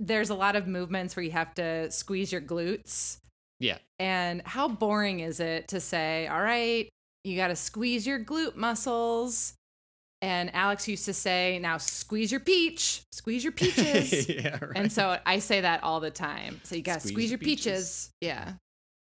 [0.00, 3.18] there's a lot of movements where you have to squeeze your glutes.
[3.58, 3.78] yeah.
[3.98, 6.88] And how boring is it to say, "All right,
[7.24, 9.54] you got to squeeze your glute muscles."
[10.22, 14.72] And Alex used to say, "Now squeeze your peach, squeeze your peaches." yeah, right.
[14.76, 16.60] And so I say that all the time.
[16.64, 18.10] So you got to Squeeze squeeze your your peaches.
[18.20, 18.52] Yeah.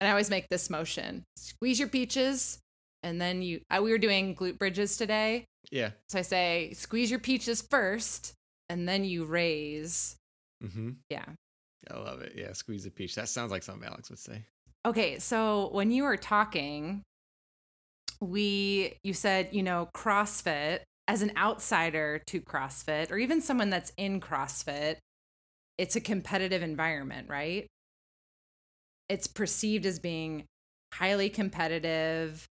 [0.02, 2.60] And I always make this motion squeeze your peaches.
[3.04, 5.46] And then you, I, we were doing glute bridges today.
[5.72, 5.92] yeah.
[6.10, 8.34] So I say squeeze your peaches first
[8.70, 10.16] and then you raise.
[10.64, 10.92] Mm-hmm.
[11.10, 11.26] Yeah.
[11.90, 12.34] I love it.
[12.36, 12.54] Yeah.
[12.54, 13.16] Squeeze the peach.
[13.16, 14.44] That sounds like something Alex would say.
[14.86, 15.18] Okay.
[15.20, 17.02] So when you were talking,
[18.22, 23.92] we, you said, you know, CrossFit as an outsider to CrossFit or even someone that's
[23.98, 24.98] in CrossFit,
[25.78, 27.66] it's a competitive environment, right?
[29.08, 30.46] It's perceived as being
[30.94, 32.46] highly competitive.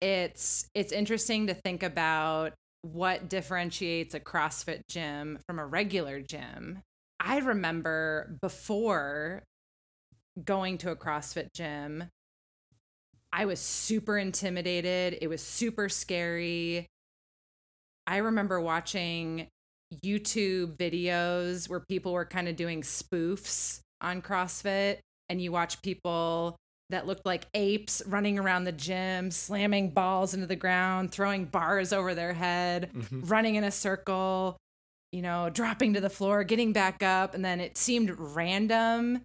[0.00, 2.52] It's it's interesting to think about
[2.82, 6.82] what differentiates a CrossFit gym from a regular gym.
[7.18, 9.42] I remember before
[10.42, 12.04] going to a CrossFit gym,
[13.32, 15.18] I was super intimidated.
[15.20, 16.86] It was super scary.
[18.06, 19.46] I remember watching
[20.04, 26.56] YouTube videos where people were kind of doing spoofs on CrossFit and you watch people
[26.90, 31.92] that looked like apes running around the gym, slamming balls into the ground, throwing bars
[31.92, 33.30] over their head, Mhm.
[33.30, 34.56] running in a circle,
[35.12, 37.32] you know, dropping to the floor, getting back up.
[37.34, 39.22] And then it seemed random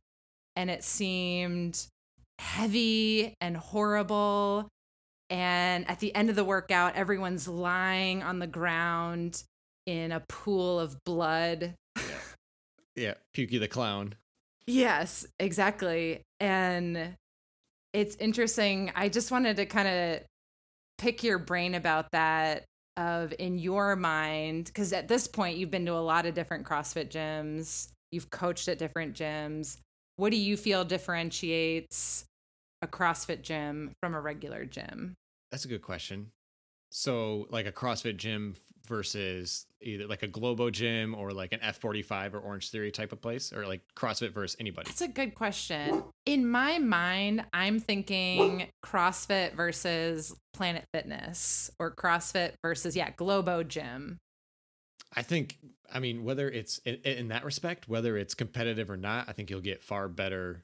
[0.55, 1.87] and it seemed
[2.39, 4.67] heavy and horrible.
[5.29, 9.43] And at the end of the workout, everyone's lying on the ground
[9.85, 11.75] in a pool of blood.
[12.95, 14.15] Yeah, Pukie the clown.
[14.67, 16.21] Yes, exactly.
[16.39, 17.15] And
[17.93, 18.91] it's interesting.
[18.95, 20.21] I just wanted to kind of
[20.97, 22.63] pick your brain about that
[22.97, 26.65] of in your mind because at this point you've been to a lot of different
[26.65, 29.77] CrossFit gyms, you've coached at different gyms.
[30.17, 32.25] What do you feel differentiates
[32.81, 35.15] a CrossFit gym from a regular gym?
[35.51, 36.31] That's a good question.
[36.89, 38.55] So, like a CrossFit gym
[38.87, 43.21] versus either like a Globo gym or like an F45 or Orange Theory type of
[43.21, 44.87] place, or like CrossFit versus anybody.
[44.87, 46.03] That's a good question.
[46.25, 54.17] In my mind, I'm thinking CrossFit versus Planet Fitness or CrossFit versus, yeah, Globo Gym.
[55.13, 55.57] I think,
[55.93, 59.49] I mean, whether it's in, in that respect, whether it's competitive or not, I think
[59.49, 60.63] you'll get far better.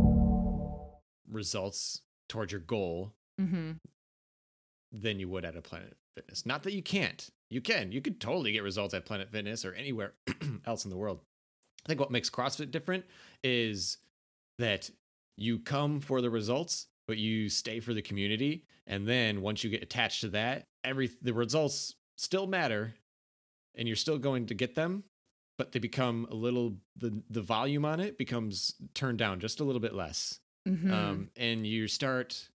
[1.41, 3.71] Results towards your goal Mm-hmm.
[4.91, 6.45] than you would at a Planet Fitness.
[6.45, 7.27] Not that you can't.
[7.49, 7.91] You can.
[7.91, 10.13] You could totally get results at Planet Fitness or anywhere
[10.67, 11.21] else in the world.
[11.83, 13.05] I think what makes CrossFit different
[13.43, 13.97] is
[14.59, 14.91] that
[15.37, 18.65] you come for the results, but you stay for the community.
[18.85, 22.93] And then once you get attached to that, every the results still matter
[23.73, 25.03] and you're still going to get them,
[25.57, 29.63] but they become a little the the volume on it becomes turned down just a
[29.63, 30.93] little bit less Mm-hmm.
[30.93, 32.49] um, and you start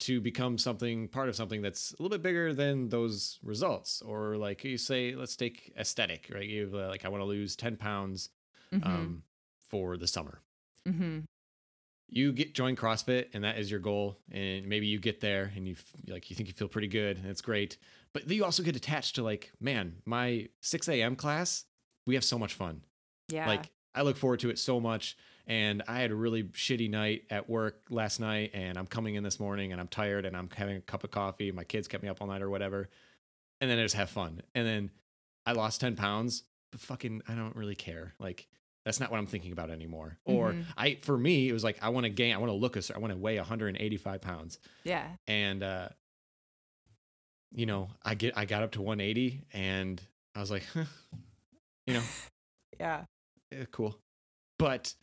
[0.00, 4.36] to become something part of something that's a little bit bigger than those results or
[4.36, 7.76] like you say let's take aesthetic right you uh, like i want to lose 10
[7.76, 8.30] pounds
[8.74, 8.84] mm-hmm.
[8.84, 9.22] um,
[9.70, 10.40] for the summer
[10.88, 11.20] mm-hmm.
[12.08, 15.68] you get join crossfit and that is your goal and maybe you get there and
[15.68, 17.76] you f- like you think you feel pretty good and it's great
[18.12, 21.66] but then you also get attached to like man my 6 a.m class
[22.04, 22.82] we have so much fun
[23.28, 23.46] Yeah.
[23.46, 25.16] like I look forward to it so much.
[25.46, 29.24] And I had a really shitty night at work last night, and I'm coming in
[29.24, 31.50] this morning and I'm tired and I'm having a cup of coffee.
[31.50, 32.88] My kids kept me up all night or whatever.
[33.60, 34.42] And then I just have fun.
[34.54, 34.90] And then
[35.44, 38.14] I lost 10 pounds, but fucking, I don't really care.
[38.20, 38.46] Like,
[38.84, 40.18] that's not what I'm thinking about anymore.
[40.24, 40.64] Or Mhm.
[40.76, 42.82] I, for me, it was like, I want to gain, I want to look, a
[42.94, 44.58] I want to weigh 185 pounds.
[44.84, 45.08] yeah.
[45.26, 45.88] And, uh,
[47.54, 50.00] you know, I get, I got up to 180 and
[50.34, 50.84] I was like, huh,
[51.86, 52.02] you know,
[52.80, 53.04] Yeah.
[53.52, 53.98] eh, cool.
[54.58, 54.94] But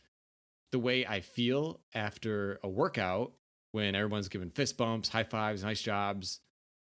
[0.72, 3.32] the way I feel after a workout,
[3.72, 6.40] when everyone's giving fist bumps, high fives, nice jobs,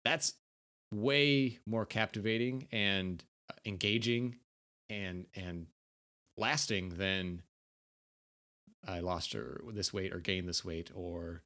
[0.05, 0.35] that's
[0.93, 4.37] way more captivating and uh, engaging
[4.89, 5.67] and and
[6.37, 7.43] lasting than
[8.87, 11.43] I lost or this weight or gained this weight or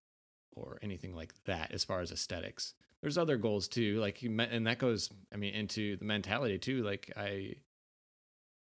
[0.57, 2.75] or anything like that as far as aesthetics.
[3.03, 6.83] There's other goals too, like and that goes I mean into the mentality too.
[6.83, 7.57] Like I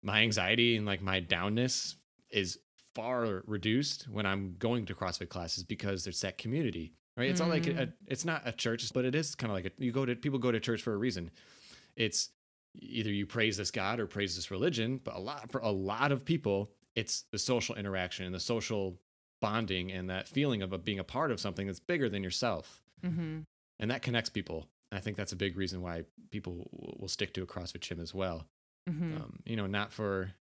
[0.02, 1.96] my anxiety and like my downness
[2.30, 2.58] is
[2.94, 7.30] far reduced when I'm going to CrossFit classes because there's that community, right?
[7.30, 7.92] It's not like a, Mm.
[8.06, 10.38] it's not a church, but it is kind of like a, you go to people
[10.38, 11.30] go to church for a reason.
[11.96, 12.30] It's
[12.74, 16.12] either you praise this God or praise this religion, but a lot for a lot
[16.12, 18.98] of people, it's the social interaction and the social
[19.40, 22.82] bonding and that feeling of a, being a part of something that's bigger than yourself,
[23.04, 23.40] Mm-hmm.
[23.78, 24.68] and that connects people.
[24.92, 27.80] And I think that's a big reason why people will will stick to a CrossFit
[27.80, 28.46] gym as well
[28.88, 29.16] Mm-hmm.
[29.16, 30.32] um, you know not for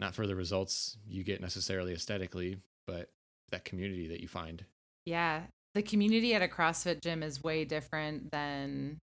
[0.00, 3.10] not for the results you get necessarily aesthetically but
[3.50, 4.64] that community that you find
[5.04, 5.42] Yeah.
[5.74, 8.98] The community at a CrossFit gym is way different than,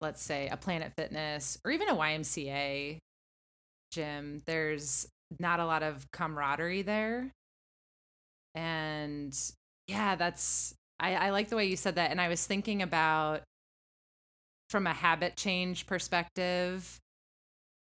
[0.00, 2.98] let's say, a Planet Fitness or even a YMCA
[3.90, 4.42] gym.
[4.46, 5.08] There's
[5.40, 7.32] not a lot of camaraderie there.
[8.54, 9.36] And
[9.88, 12.10] yeah, that's, I, I like the way you said that.
[12.12, 13.42] And I was thinking about
[14.70, 16.98] from a habit change perspective,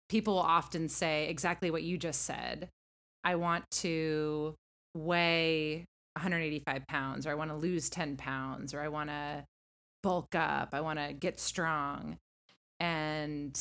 [0.09, 2.69] people will often say exactly what you just said.
[3.25, 4.55] I want to
[4.95, 5.85] weigh
[6.15, 9.45] 185 pounds, or I want to lose 10 pounds, or I want to
[10.03, 12.17] bulk up, I want to get strong.
[12.79, 13.59] And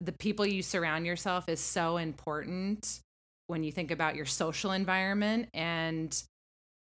[0.00, 3.00] the people you surround yourself is so important
[3.46, 6.22] when you think about your social environment and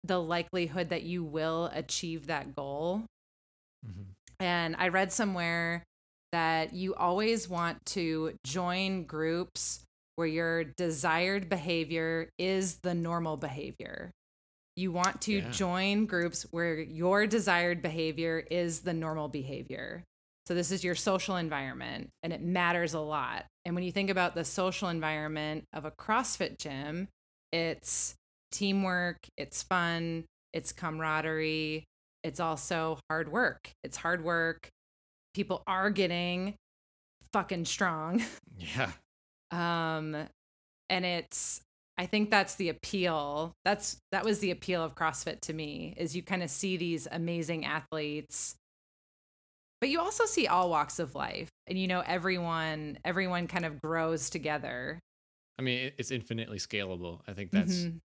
[0.05, 3.05] the likelihood that you will achieve that goal.
[3.85, 4.15] Mhm.
[4.39, 5.83] And I read somewhere
[6.33, 9.83] that you always want to join groups
[10.17, 14.11] where your desired behavior is the normal behavior.
[14.77, 15.51] You want to Yeah.
[15.51, 20.05] join groups where your desired behavior is the normal behavior.
[20.47, 23.47] So, this is your social environment and it matters a lot.
[23.65, 27.09] And when you think about the social environment of a CrossFit gym,
[27.53, 28.15] it's
[28.51, 31.85] teamwork, it's fun, it's camaraderie,
[32.25, 33.71] it's also hard work.
[33.85, 34.69] It's hard work.
[35.39, 36.57] People are getting
[37.33, 38.21] fucking strong.
[38.59, 38.91] Yeah.
[39.53, 40.17] Um
[40.91, 41.61] and it's
[41.97, 43.53] I think that's the appeal.
[43.65, 47.07] That's that was the appeal of CrossFit to me is you kind of see these
[47.13, 48.57] amazing athletes
[49.81, 53.81] but you also see all walks of life and you know everyone everyone kind of
[53.81, 54.99] grows together.
[55.57, 57.21] I mean, it's infinitely scalable.
[57.29, 58.01] I think that's Mhm.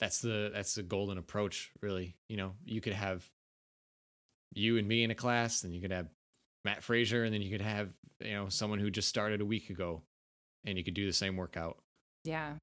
[0.00, 2.14] that's the that's the golden approach, really.
[2.28, 3.24] You know, you could have
[4.54, 6.10] you and me in a class, and you could have
[6.64, 9.70] Mat Fraser, and then you could have you know someone who just started a week
[9.70, 10.02] ago,
[10.64, 11.78] and you could do the same workout.
[12.24, 12.54] Yeah.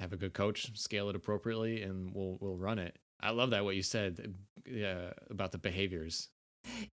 [0.00, 2.96] Have a good coach, scale it appropriately, and we'll we'll run it.
[3.20, 4.34] I love that what you said
[4.68, 6.28] uh, about the behaviors.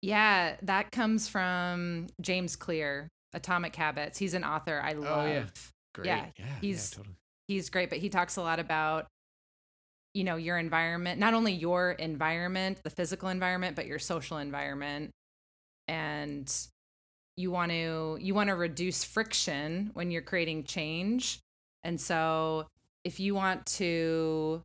[0.02, 4.18] Yeah, that comes from James Clear, Atomic Habits.
[4.18, 5.20] He's an author I love.
[5.20, 5.46] Oh, yeah.
[5.94, 6.08] Great.
[6.08, 7.16] Yeah, yeah, he's- yeah, totally.
[7.48, 9.08] He's great, but he talks a lot about
[10.16, 15.12] you know, your environment, not only your environment, the physical environment, but your social environment.
[15.90, 16.50] And
[17.36, 21.40] you want to you want to reduce friction when you're creating change.
[21.84, 22.68] And so
[23.04, 24.62] if you want to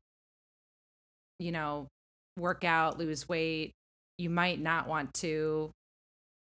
[1.39, 1.89] you know,
[2.37, 3.73] work out, lose weight,
[4.19, 5.71] you might not want to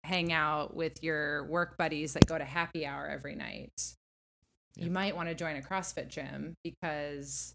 [0.03, 3.95] hang out with your work buddies that go to happy hour every night.
[4.77, 7.53] You might want to join a CrossFit gym because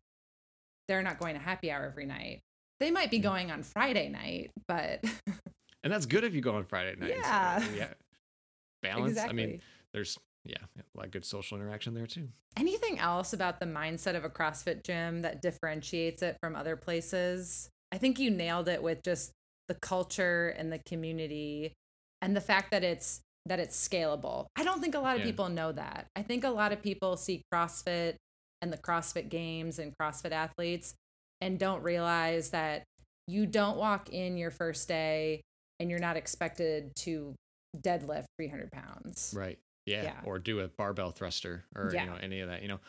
[0.88, 2.40] they're not going to happy hour every night.
[2.80, 5.04] They might be going on Friday night, but
[5.82, 7.14] And that's good if you go on Friday nights.
[7.16, 7.64] Yeah.
[7.74, 7.86] yeah.
[8.82, 9.10] Balance.
[9.12, 9.42] exactly.
[9.42, 9.60] I mean,
[9.92, 12.28] there's yeah, a lot of good social interaction there too.
[12.56, 17.68] Anything else about the mindset of a CrossFit gym that differentiates it from other places?
[17.92, 19.32] I think you nailed it with just
[19.68, 21.74] the culture and the community
[22.22, 24.46] and the fact that it's that it's scalable.
[24.56, 25.26] I don't think a lot of Yeah.
[25.26, 26.06] people know that.
[26.14, 28.16] I think a lot of people see CrossFit
[28.60, 30.94] and the CrossFit games and CrossFit athletes
[31.40, 32.84] and don't realize that
[33.26, 35.40] you don't walk in your first day
[35.80, 37.34] and you're not expected to
[37.78, 39.34] deadlift 300 pounds.
[39.36, 39.58] Right.
[39.86, 40.02] Yeah.
[40.04, 40.20] Yeah.
[40.24, 42.04] Or do a barbell thruster or Yeah.
[42.04, 42.62] you know any of that.
[42.62, 42.80] You know,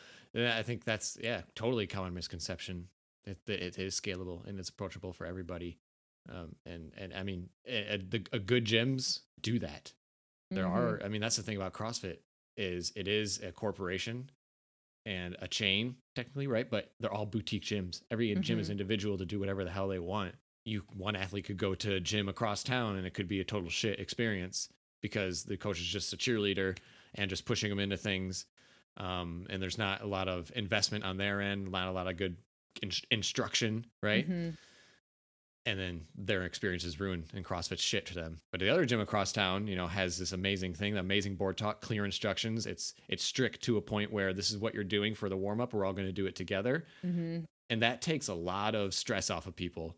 [0.56, 2.88] I think that's yeah, totally common misconception.
[3.24, 5.78] It, it is scalable and it's approachable for everybody.
[6.28, 8.00] Um, and and I mean, a,
[8.32, 9.92] a, good gyms do that.
[10.52, 10.70] There Mhm.
[10.70, 11.02] are.
[11.02, 12.18] I mean, that's the thing about CrossFit
[12.56, 14.30] is it is a corporation
[15.06, 16.68] and a chain technically, right?
[16.70, 18.02] But they're all boutique gyms.
[18.10, 18.72] Every gym is Mhm.
[18.72, 20.34] individual to do whatever the hell they want.
[20.64, 23.44] You one athlete could go to a gym across town and it could be a
[23.44, 24.68] total shit experience
[25.00, 26.76] because the coach is just a cheerleader
[27.14, 28.46] and just pushing them into things.
[28.96, 32.16] Um, and there's not a lot of investment on their end, not a lot of
[32.16, 32.36] good
[32.82, 34.28] in- instruction, right?
[34.28, 34.56] Mhm.
[35.64, 38.40] and then their experience is ruined and CrossFit shit to them.
[38.50, 41.56] But the other gym across town, you know, has this amazing thing, the amazing board
[41.56, 42.66] talk, clear instructions.
[42.66, 45.60] It's it's strict to a point where this is what you're doing for the warm
[45.60, 45.72] up.
[45.72, 47.44] We're all going to do it together, Mhm.
[47.70, 49.96] and that takes a lot of stress off of people.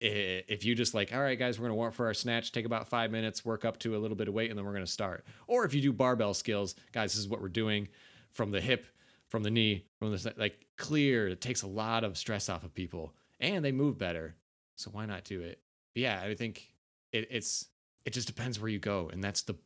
[0.00, 2.52] If you just like, all right, guys, we're going to warm up for our snatch,
[2.52, 4.72] take about five minutes, work up to a little bit of weight, and then we're
[4.72, 5.24] going to start.
[5.48, 7.88] Or if you do barbell skills, guys, this is what we're doing
[8.30, 8.86] from the hip,
[9.28, 11.26] from the knee, from the like clear.
[11.28, 14.36] It takes a lot of stress off of people, and they move better.
[14.76, 15.60] So why not do it?
[15.94, 16.72] But yeah, I think
[17.12, 17.66] it, it's
[18.04, 19.56] it just depends where you go, and that's the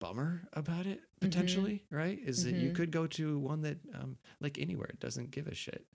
[0.00, 2.18] bummer about it potentially, right?
[2.24, 2.74] Is that you Mhm.
[2.74, 5.86] could go to one that um like anywhere it doesn't give a shit,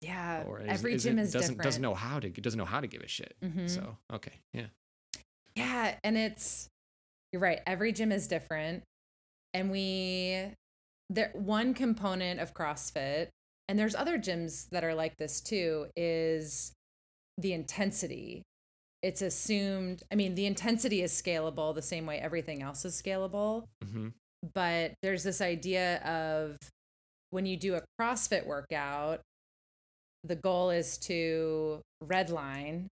[0.00, 0.44] Yeah.
[0.46, 1.62] or is- every is gym it is doesn't different.
[1.64, 3.34] doesn't know how to doesn't know how to give a shit.
[3.42, 3.68] Mhm.
[3.68, 4.66] So okay, yeah,
[5.56, 6.68] Yeah, and it's
[7.32, 7.60] you're right.
[7.66, 8.82] Every gym is different,
[9.54, 10.52] and we
[11.08, 13.28] there one component of CrossFit,
[13.68, 15.88] and there's other gyms that are like this too.
[15.96, 16.72] Is
[17.38, 18.42] the intensity?
[19.02, 20.02] It's assumed.
[20.10, 23.66] I mean, the intensity is scalable the same way everything else is scalable.
[23.82, 24.08] hmm
[24.54, 26.56] but there's this idea of
[27.30, 29.20] when you do a CrossFit workout,
[30.26, 32.86] the goal is to redline,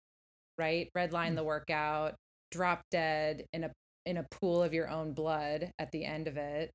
[0.57, 0.89] right?
[0.97, 1.35] Redline mm.
[1.35, 2.15] the workout,
[2.51, 3.71] drop dead in a
[4.05, 6.71] in a pool of your own blood at the end of it.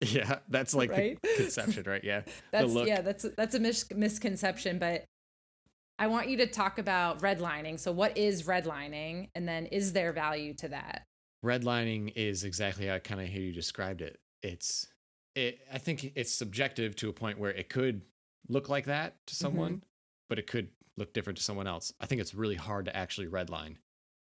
[0.00, 0.38] yeah.
[0.48, 1.18] That's like Right?
[1.22, 2.04] the conception, right?
[2.04, 2.22] Yeah,
[2.52, 5.04] That's yeah, that's that's a mis- misconception, but
[5.98, 7.78] I want you to talk about redlining.
[7.78, 11.04] So what is redlining and then is there value to that?
[11.44, 14.18] redlining is exactly how I kind of hear you described it.
[14.42, 14.86] It's
[15.34, 18.02] it, I think it's subjective to a point where it could
[18.48, 19.82] look like that to someone,
[20.28, 21.92] but it could look different to someone else.
[22.00, 23.76] I think it's really hard to actually redline.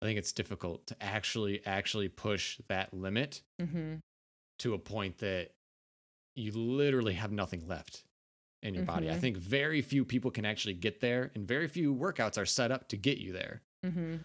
[0.02, 3.96] I think it's difficult to actually actually push that limit Mm-hmm.
[4.60, 5.50] to a point that
[6.34, 8.04] you literally have nothing left
[8.62, 9.10] in your body.
[9.10, 9.20] I Mhm.
[9.20, 12.88] think very few people can actually get there, and very few workouts are set up
[12.88, 13.62] to get you there.
[13.84, 14.16] Mm-hmm.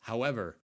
[0.00, 0.58] However,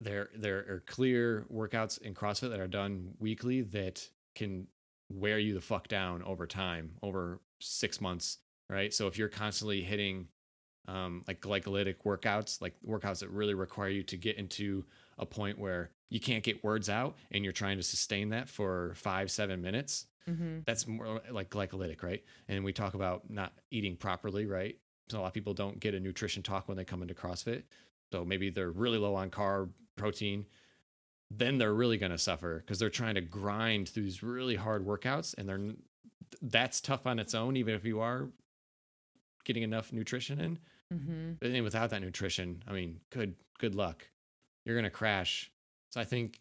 [0.00, 4.68] there there are clear workouts in CrossFit that are done weekly that can
[5.08, 8.38] wear you the fuck down over time, over six months,
[8.68, 8.92] right?
[8.92, 10.28] So if you're constantly hitting
[10.86, 14.84] um, like glycolytic workouts, like workouts that really require you to get into
[15.18, 18.92] a point where you can't get words out and you're trying to sustain that for
[18.96, 20.58] five, seven minutes, Mm-hmm.
[20.66, 22.22] that's more like glycolytic, right?
[22.48, 24.76] And we talk about not eating properly, right?
[25.08, 27.62] So a lot of people don't get a nutrition talk when they come into CrossFit.
[28.12, 30.44] So maybe they're really low on carb, protein.
[31.30, 34.86] Then they're really going to suffer because they're trying to grind through these really hard
[34.86, 35.74] workouts, and they're
[36.42, 38.28] that's tough on its own, even if you are
[39.44, 40.58] getting enough nutrition in.
[40.92, 41.32] Mm-hmm.
[41.40, 44.08] But then without that nutrition, I mean, good good luck.
[44.64, 45.50] You're gonna crash.
[45.90, 46.40] So I think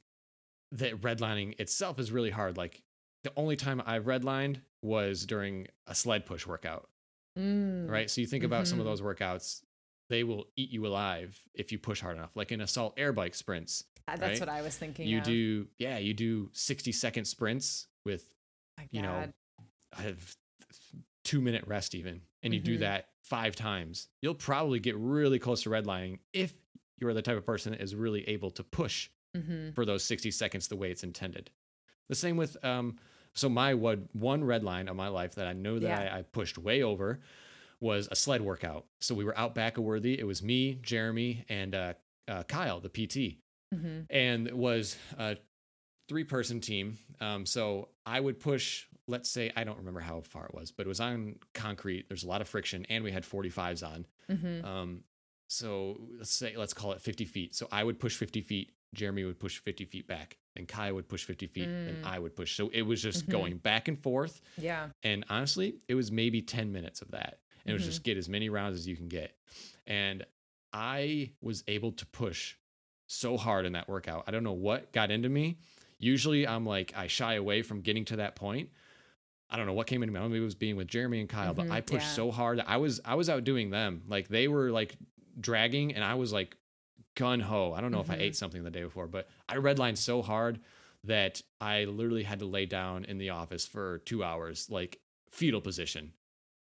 [0.73, 2.57] that redlining itself is really hard.
[2.57, 2.81] Like
[3.23, 6.89] the only time I've redlined was during a sled push workout,
[7.37, 7.89] Mm.
[7.89, 8.09] right?
[8.09, 8.89] So you think about some of Mhm.
[8.89, 9.63] those workouts,
[10.09, 12.35] they will eat you alive if you push hard enough.
[12.35, 14.47] Like in assault air bike sprints, Uh, That's right?
[14.47, 15.05] what I was thinking.
[15.07, 15.23] you of.
[15.25, 18.33] do yeah, you do 60 second sprints with
[18.91, 19.33] you know,
[19.93, 20.35] Have
[21.23, 22.79] two minute rest even, and you do Mhm.
[22.81, 26.53] that five times, you'll probably get really close to redlining if
[26.99, 29.71] you're the type of person that is really able to push Mm-hmm.
[29.71, 31.51] for those 60 seconds the way it's intended.
[32.09, 32.97] The same with um
[33.33, 36.15] so my one one red line of my life that I know that Yeah.
[36.15, 37.19] I, I pushed way over
[37.79, 38.87] was a sled workout.
[38.99, 40.17] So we were out back of Worthy.
[40.17, 41.93] It was me, Jeremy, and uh,
[42.27, 43.37] uh, Kyle, the PT
[43.75, 43.99] Mm-hmm.
[44.09, 45.37] and it was a
[46.07, 46.97] three person team.
[47.19, 50.85] Um, so I would push, let's say, I don't remember how far it was, but
[50.85, 52.07] it was on concrete.
[52.09, 54.05] There's a lot of friction, and we had 45s on.
[54.29, 54.65] Mm-hmm.
[54.65, 55.03] Um,
[55.47, 57.55] so let's say, let's call it 50 feet.
[57.55, 61.07] So I would push 50 feet, Jeremy would push 50 feet back, and Kyle would
[61.07, 62.07] push 50 feet, and Mm.
[62.07, 62.55] I would push.
[62.55, 63.31] So it was just Mhm.
[63.31, 64.41] going back and forth.
[64.57, 64.89] Yeah.
[65.03, 67.39] And honestly, it was maybe 10 minutes of that.
[67.65, 69.37] And it was just get as many rounds as you can get.
[69.85, 70.25] And
[70.73, 72.55] I was able to push
[73.07, 74.23] so hard in that workout.
[74.27, 75.57] I don't know what got into me.
[75.99, 78.69] Usually I'm like, I shy away from getting to that point.
[79.49, 80.19] I don't know what came into me.
[80.27, 82.13] Maybe it was being with Jeremy and Kyle, but Mhm, I pushed yeah.
[82.13, 84.03] so hard I was I was outdoing them.
[84.07, 84.95] Like they were like
[85.39, 86.55] dragging and I was like
[87.15, 87.73] gun ho.
[87.73, 90.59] I don't know if I ate something the day before, but I redlined so hard
[91.05, 94.99] that I literally had to lay down in the office for two hours, like
[95.31, 96.11] fetal position.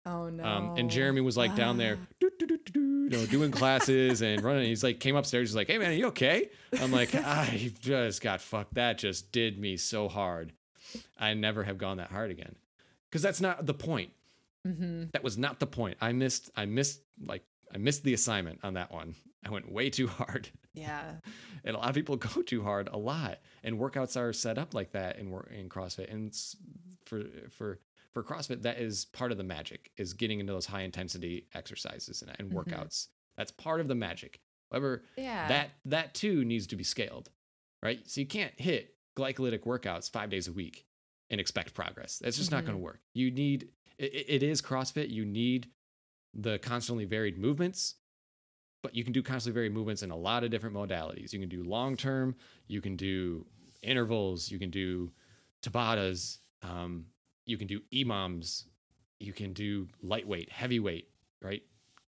[0.05, 0.45] Oh no.
[0.45, 3.51] Um, and Jeremy was like down there, doo, doo, doo, doo, doo, you know, doing
[3.51, 4.67] classes and running.
[4.69, 5.49] He's like, came upstairs.
[5.51, 8.75] He's like, "Hey man, are you okay?" I'm like, "I just got fucked.
[8.75, 10.53] That just did me so hard.
[11.19, 12.55] I never have gone that hard again,
[13.17, 14.13] because that's not the point.
[14.67, 15.05] Mm-hmm.
[15.13, 15.97] That was not the point.
[16.03, 16.51] I missed.
[16.55, 17.43] I missed like
[17.75, 19.15] I missed the assignment on that one.
[19.45, 21.13] I went way too hard, Yeah.
[21.65, 23.39] and a lot of people go too hard a lot.
[23.65, 26.13] And workouts are set up like that in in CrossFit.
[26.13, 26.35] And
[27.07, 27.81] for for
[28.13, 32.23] for CrossFit, that is part of the magic is getting into those high intensity exercises
[32.23, 32.55] and, and Mhm.
[32.65, 33.07] workouts.
[33.39, 34.41] That's part of the magic.
[34.71, 35.49] However, Yeah.
[35.49, 37.31] that that too needs to be scaled,
[37.83, 38.01] right?
[38.11, 40.87] So you can't hit glycolytic workouts five days a week
[41.31, 42.19] and expect progress.
[42.19, 42.67] That's just not Mhm.
[42.67, 43.01] going to work.
[43.15, 43.69] You need
[43.99, 45.09] it, it is CrossFit.
[45.11, 45.71] You need
[46.35, 47.95] the constantly varied movements,
[48.83, 51.33] but you can do constantly varied movements in a lot of different modalities.
[51.33, 52.37] You can do long term.
[52.69, 53.47] You can do
[53.83, 54.51] intervals.
[54.51, 55.13] You can do
[55.63, 56.39] Tabatas.
[56.63, 57.07] Um,
[57.47, 58.65] you can do EMOMs.
[59.19, 61.09] You can do lightweight, heavyweight,
[61.41, 61.63] right?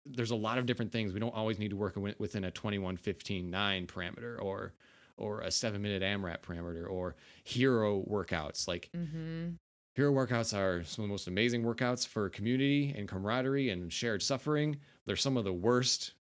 [0.05, 1.13] There's a lot of different things.
[1.13, 4.75] We don't always need to work within a 21 15 9 parameter or
[5.17, 8.69] or a seven minute AMRAP parameter or hero workouts.
[8.69, 9.51] Like mm-hmm.
[9.95, 14.23] hero workouts are some of the most amazing workouts for community and camaraderie and shared
[14.23, 14.77] suffering.
[15.07, 16.15] They're some of the worst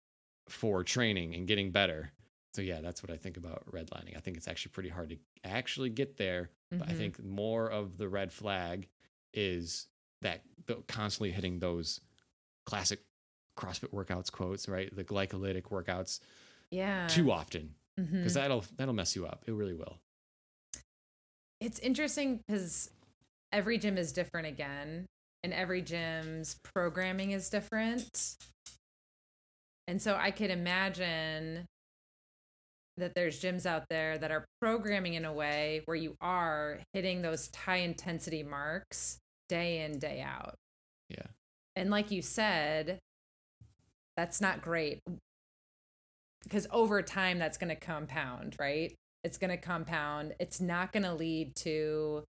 [0.47, 2.11] for training and getting better.
[2.53, 4.15] So yeah, that's what I think about redlining.
[4.15, 6.97] I think it's actually pretty hard to actually get there, but I Mhm.
[6.97, 8.87] think more of the red flag
[9.33, 9.87] is
[10.21, 11.99] that the, constantly hitting those
[12.65, 13.01] classic
[13.57, 14.93] CrossFit workouts quotes, right?
[14.95, 16.21] The glycolytic workouts
[16.71, 17.07] Yeah.
[17.07, 18.27] too often Because mm-hmm.
[18.33, 19.43] that'll that'll mess you up.
[19.47, 19.97] It really will.
[21.61, 22.89] It's interesting because
[23.51, 25.05] every gym is different again,
[25.43, 28.35] and every gym's programming is different.
[29.87, 31.65] And so I could imagine
[32.97, 37.21] that there's gyms out there that are programming in a way where you are hitting
[37.21, 39.17] those high intensity marks
[39.49, 40.55] day in, day out.
[41.09, 41.27] Yeah.
[41.75, 42.99] And like you said,
[44.15, 44.99] that's not great
[46.45, 48.95] because over time that's going to compound, right?
[49.23, 50.35] It's going to compound.
[50.39, 52.23] It's not going to lead to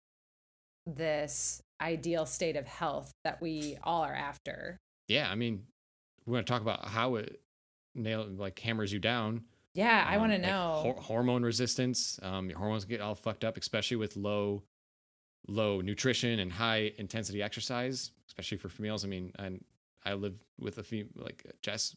[0.87, 4.79] this ideal state of health that we all are after.
[5.09, 5.65] Yeah, I mean,
[6.25, 7.41] we're going to talk about how it
[7.95, 9.45] nail like hammers you down.
[9.75, 10.73] Yeah, I um, want to like know.
[10.83, 12.19] hor- hormone resistance.
[12.23, 14.63] Um, your hormones get all fucked up, especially with low,
[15.49, 19.05] low nutrition and high intensity exercise, especially for females.
[19.05, 19.51] I mean, I
[20.05, 21.95] I live with a female like Jess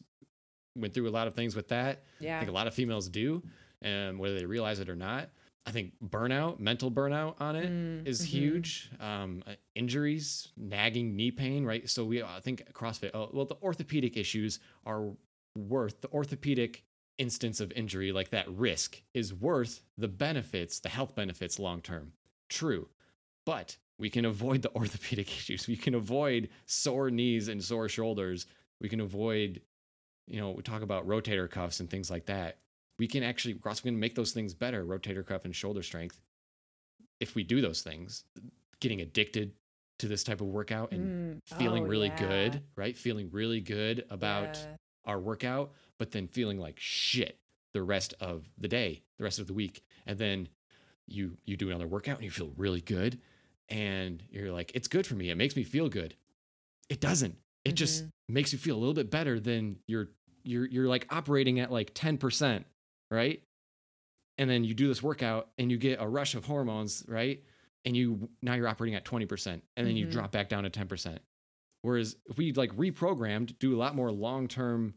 [0.80, 2.04] went through a lot of things with that.
[2.18, 2.36] Yeah.
[2.36, 3.42] I think a lot of females do,
[3.82, 5.30] and whether they realize it or not.
[5.66, 8.26] I think burnout, mental burnout on it is Mm, mhm.
[8.28, 8.90] huge.
[8.98, 11.88] Um, uh, injuries, nagging knee pain, right?
[11.88, 13.10] So we, I think CrossFit.
[13.14, 15.10] Oh, well, the orthopedic issues are
[15.56, 16.84] worth the orthopedic
[17.18, 22.12] instance of injury, like that risk, is worth the benefits, the health benefits long term.
[22.48, 22.88] True,
[23.44, 25.68] but we can avoid the orthopedic issues.
[25.68, 28.46] We can avoid sore knees and sore shoulders.
[28.80, 29.60] We can avoid,
[30.30, 32.58] you know, we talk about rotator cuffs and things like that
[32.98, 36.20] we can actually CrossFit can make those things better, rotator cuff and shoulder strength,
[37.20, 38.24] if we do those things.
[38.80, 39.52] Getting addicted
[39.98, 42.14] to this type of workout and Mm, feeling oh, really yeah.
[42.16, 42.96] good, right?
[42.96, 44.76] Feeling really good about Yeah.
[45.06, 47.38] our workout, but then feeling like shit
[47.74, 49.82] the rest of the day, the rest of the week.
[50.06, 50.48] And then
[51.06, 53.18] you you do another workout and you feel really good
[53.68, 55.30] and you're like it's good for me.
[55.30, 56.14] It makes me feel good.
[56.88, 57.36] It doesn't.
[57.64, 58.34] It just Mm-hmm.
[58.34, 60.10] makes you feel a little bit better than you're
[60.42, 62.64] you're you're like operating at like 10%,
[63.10, 63.42] right?
[64.38, 67.42] And then you do this workout and you get a rush of hormones, right?
[67.84, 70.10] And you now you're operating at 20% and then you Mhm.
[70.10, 71.18] drop back down to 10%.
[71.82, 74.94] Whereas if we like reprogrammed, do a lot more long-term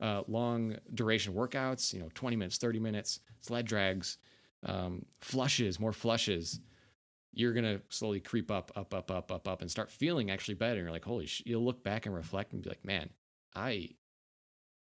[0.00, 4.18] uh, long duration workouts, you know, 20 minutes, 30 minutes, sled drags,
[4.62, 6.60] um, flushes, more flushes,
[7.32, 10.54] you're going to slowly creep up, up, up, up, up, up, and start feeling actually
[10.54, 10.80] better.
[10.80, 11.42] And you're like, holy sh-.
[11.46, 13.08] You'll look back and reflect and be like, man,
[13.54, 13.90] I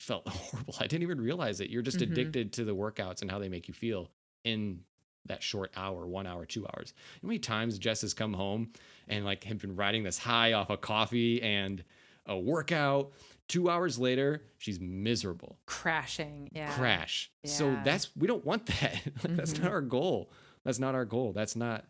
[0.02, 0.76] felt horrible.
[0.80, 1.70] I didn't even realize it.
[1.70, 2.12] You're just Mhm.
[2.12, 4.10] addicted to the workouts and how they make you feel
[4.43, 4.84] in
[5.26, 6.93] that short hour, one hour, two hours.
[7.22, 8.72] How many times Jess has come home
[9.08, 11.84] and like had been riding this high off of coffee and
[12.26, 13.12] a workout.
[13.47, 15.60] Two hours later, she's miserable.
[15.66, 16.49] crashing.
[16.54, 16.72] Yeah.
[16.74, 17.32] Crash.
[17.45, 19.02] So that's we don't want that.
[19.24, 19.64] like, That's Mhm.
[19.64, 20.32] not our goal.
[20.64, 21.34] That's not our goal.
[21.34, 21.86] That's not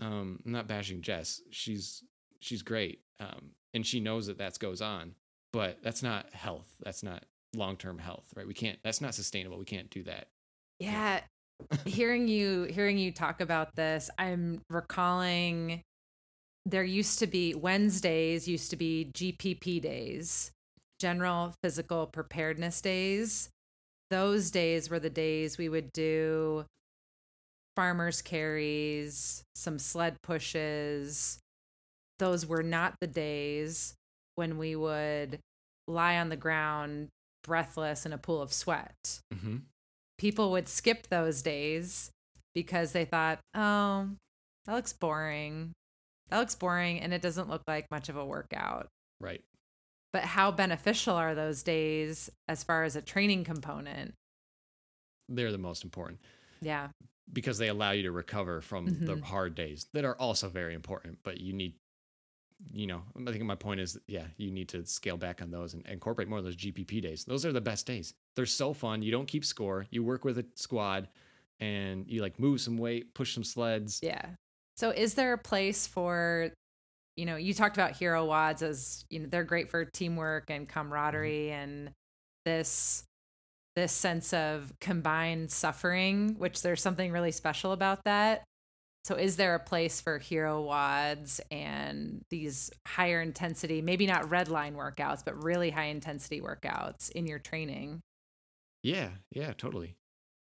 [0.00, 1.40] um I'm not bashing Jess.
[1.50, 2.02] She's
[2.40, 3.02] she's great.
[3.20, 5.14] Um and she knows that that goes on,
[5.52, 6.74] but that's not health.
[6.82, 7.24] That's not
[7.56, 8.46] long-term health, right?
[8.46, 9.58] We can't that's not sustainable.
[9.58, 10.28] We can't do that.
[10.78, 11.20] Yeah.
[11.86, 15.82] hearing you hearing you talk about this, I'm recalling
[16.66, 20.50] there used to be Wednesdays used to be GPP days,
[20.98, 23.50] general physical preparedness days.
[24.10, 26.66] Those days were the days we would do
[27.76, 31.38] farmers carries, some sled pushes.
[32.18, 33.94] Those were not the days
[34.34, 35.38] when we would
[35.86, 37.08] lie on the ground
[37.46, 39.56] breathless in a pool of sweat Mm-hmm.
[40.18, 42.10] people would skip those days
[42.54, 44.08] because they thought, oh,
[44.64, 45.72] that looks boring.
[46.30, 48.88] That looks boring and it doesn't look like much of a workout.
[49.20, 49.42] Right.
[50.12, 54.14] But how beneficial are those days as far as a training component?
[55.28, 56.20] They're the most important.
[56.60, 56.88] Yeah.
[57.32, 59.22] because they allow you to recover from the Mhm.
[59.22, 61.74] hard days that are also very important but you need
[62.72, 65.74] you know i think my point is yeah you need to scale back on those
[65.74, 67.24] and incorporate more of those gpp days.
[67.24, 68.14] Those are the best days.
[68.34, 69.02] They're so fun.
[69.02, 69.86] You don't keep score.
[69.90, 71.08] You work with a squad
[71.60, 74.00] and you like move some weight push some sleds.
[74.02, 74.26] Yeah.
[74.76, 76.50] So is there a place for,
[77.16, 80.68] you know, you talked about hero WODs as, you know, they're great for teamwork and
[80.68, 81.62] camaraderie mm-hmm.
[81.62, 81.90] and
[82.44, 83.04] this
[83.74, 88.42] this sense of combined suffering, which there's something really special about that.
[89.06, 94.48] So is there a place for hero WODs and these higher intensity, maybe not red
[94.48, 98.00] line workouts, but really high intensity workouts in your training?
[98.82, 99.96] yeah yeah totally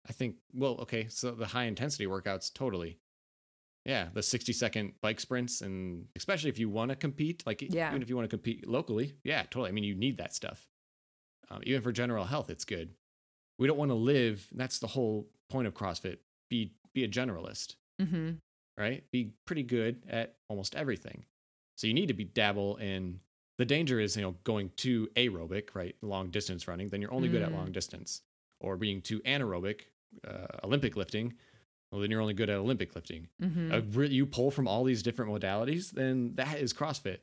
[0.10, 2.98] i think well okay so the high intensity workouts totally
[3.86, 7.90] yeah the 60 second bike sprints and especially if you want to compete like Yeah.
[7.90, 10.66] even if you want to compete locally yeah totally i mean you need that stuff
[11.52, 12.96] um, even for general health it's good
[13.60, 16.18] we don't want to live that's the whole point of crossfit
[16.50, 18.32] be be a generalist Mm-hmm.
[18.78, 21.26] Right be pretty good at almost everything
[21.78, 23.20] so you need to be dabble in
[23.58, 27.28] the danger is you know going too aerobic right long distance running then you're only
[27.30, 27.56] good at Mm.
[27.56, 28.22] long distance
[28.60, 29.82] or being too anaerobic
[30.28, 31.34] uh, olympic lifting
[31.92, 33.72] well then you're only good at olympic lifting Mm-hmm.
[34.00, 37.18] uh, you pull from all these different modalities, then that is CrossFit.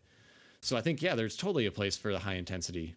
[0.61, 2.97] So I think yeah, there's totally a place for the high intensity.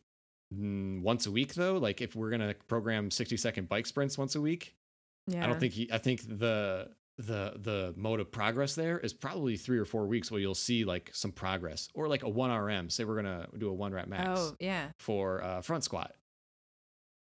[0.53, 4.35] Mm, once a week though, like if we're gonna program 60 second bike sprints once
[4.35, 4.75] a week,
[5.27, 5.43] yeah.
[5.43, 6.89] I don't think he, I think the
[7.21, 10.83] the the mode of progress there is probably three or four weeks where you'll see
[10.83, 12.89] like some progress or like a one RM.
[12.89, 14.89] Say we're gonna do a one rep max Oh, yeah.
[14.99, 16.15] for uh, front squat.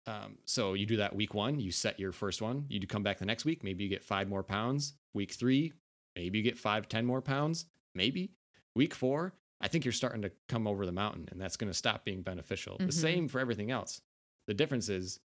[0.06, 3.02] Um, so you do that week one, you set your first one, you do come
[3.02, 4.94] back the next week, maybe you get five more pounds.
[5.14, 5.72] Week three,
[6.16, 7.66] maybe you get five, ten more pounds.
[7.94, 8.30] maybe.
[8.76, 11.76] Week four, I think you're starting to come over the mountain and that's going to
[11.76, 12.78] stop being beneficial.
[12.78, 12.92] The Mhm.
[12.92, 14.00] same for everything else.
[14.46, 15.18] The difference is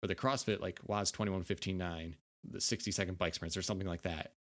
[0.00, 2.16] for the CrossFit, like WAS 21 15 9,
[2.48, 4.32] the 60 second bike sprints or something like that.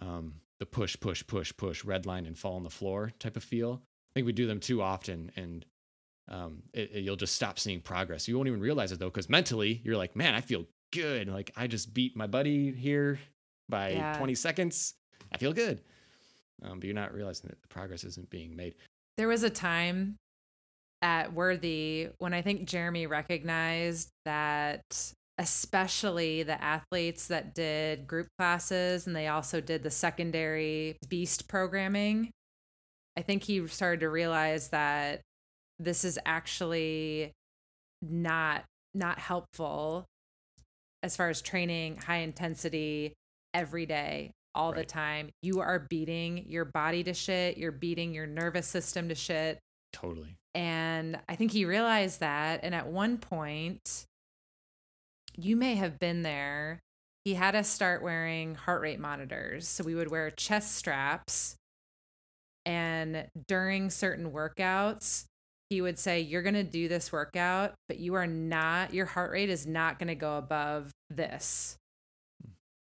[0.00, 3.44] Um, the push, push, push, push, red line and fall on the floor type of
[3.44, 3.82] feel.
[3.82, 5.64] I think we do them too often and
[6.28, 8.28] um, it, it- you'll just stop seeing progress.
[8.28, 11.28] You won't even realize it though, because mentally you're like, man, I feel good.
[11.28, 13.18] Like I just beat my buddy here
[13.68, 14.16] by Yeah.
[14.18, 14.94] 20 seconds.
[15.32, 15.80] I feel good.
[16.62, 18.74] Um, but you're not realizing that the progress isn't being made.
[19.16, 20.16] There was a time
[21.02, 24.82] at Worthy when I think Jeremy recognized that,
[25.38, 32.30] especially the athletes that did group classes and they also did the secondary beast programming,
[33.16, 35.20] I think he started to realize that
[35.78, 37.32] this is actually
[38.02, 38.64] not
[38.94, 40.06] not helpful
[41.02, 43.14] as far as training high intensity
[43.54, 45.30] every day all the time.
[45.42, 47.56] You are beating your body to shit.
[47.58, 49.58] You're beating your nervous system to shit.
[49.92, 50.36] Totally.
[50.54, 52.60] and i think he realized that.
[52.62, 54.04] And at one point
[55.38, 56.80] you may have been there.
[57.24, 59.68] He had us start wearing heart rate monitors.
[59.68, 61.56] So we would wear chest straps.
[62.66, 65.24] And during certain workouts
[65.70, 69.30] he would say you're going to do this workout but you are not your heart
[69.32, 71.76] rate is not going to go above this.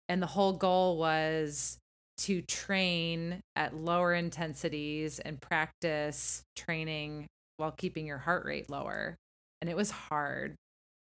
[0.08, 1.78] And the whole goal was
[2.18, 7.28] to train at lower intensities and practice training
[7.58, 9.18] while keeping your heart rate lower.
[9.62, 10.56] And it was hard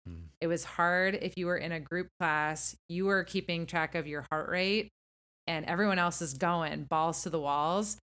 [0.08, 0.24] Mm.
[0.40, 4.06] it was hard if you were in a group class you were keeping track of
[4.06, 4.88] your heart rate
[5.46, 7.98] and everyone else is going balls to the walls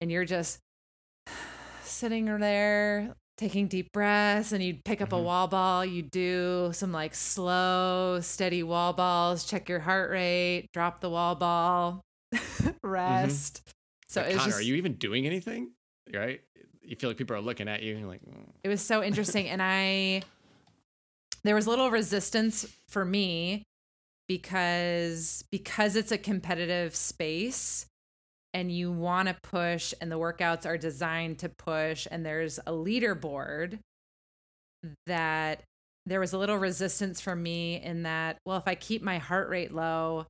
[0.00, 0.58] and you're just
[1.82, 5.22] sitting there taking deep breaths and you'd pick up a Mhm.
[5.24, 11.00] wall ball you do some like slow steady wall balls check your heart rate drop
[11.00, 12.00] the wall ball
[12.82, 13.62] rest
[14.08, 15.72] so Like, Conner, just, are you even doing anything?
[16.12, 16.40] Right?
[16.80, 19.02] You feel like people are looking at you and you're like, "Mm." it was so
[19.02, 20.22] interesting and i
[21.44, 23.62] there was a little resistance for me
[24.26, 27.86] because because it's a competitive space
[28.54, 32.72] and you want to push and the workouts are designed to push and there's a
[32.72, 33.78] leaderboard
[35.06, 35.62] that
[36.06, 39.48] there was a little resistance for me in that well if i keep my heart
[39.48, 40.26] rate low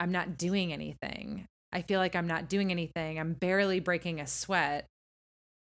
[0.00, 1.46] i'm not doing anything.
[1.72, 3.18] I feel like i'm not doing anything.
[3.18, 4.86] I'm barely breaking a sweat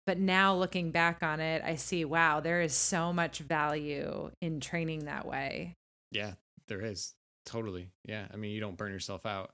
[0.07, 4.61] but now looking back on it i see wow there is so much value in
[4.61, 5.76] training that way
[6.12, 6.32] Yeah,
[6.68, 7.14] there is.
[7.44, 7.90] Totally.
[8.05, 8.26] Yeah.
[8.32, 9.50] I mean, you don't burn yourself out.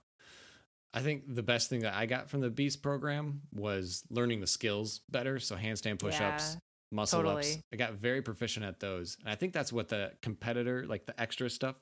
[0.93, 4.47] I think the best thing that I got from the Beast program was learning the
[4.47, 5.39] skills better.
[5.39, 6.59] So handstand push ups, Yeah,
[6.97, 7.59] muscle ups.
[7.73, 9.17] I got very proficient at those.
[9.21, 11.77] And I think that's what the competitor, like the extra stuff,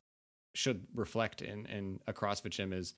[0.55, 2.95] should reflect in, in a CrossFit gym is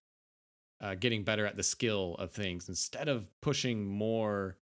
[0.80, 4.56] uh, getting better at the skill of things instead of pushing more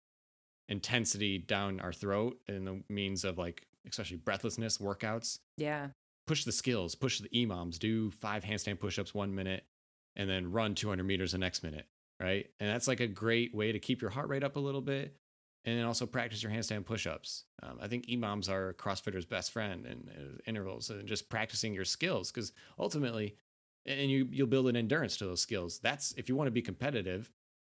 [0.68, 5.88] intensity down our throat in the means of like, especially breathlessness workouts yeah
[6.26, 9.64] push the skills, push the EMOMs, do five handstand push-ups one minute,
[10.16, 11.86] and then run 200 meters the next minute,
[12.20, 12.46] right?
[12.60, 15.16] And that's like a great way to keep your heart rate up a little bit,
[15.64, 17.44] and then also practice your handstand push-ups.
[17.62, 21.84] Um, I think EMOMs are CrossFitter's best friend and uh, intervals and just practicing your
[21.84, 23.36] skills because ultimately,
[23.86, 25.78] and you you'll build an endurance to those skills.
[25.78, 27.30] That's if you want to be competitive,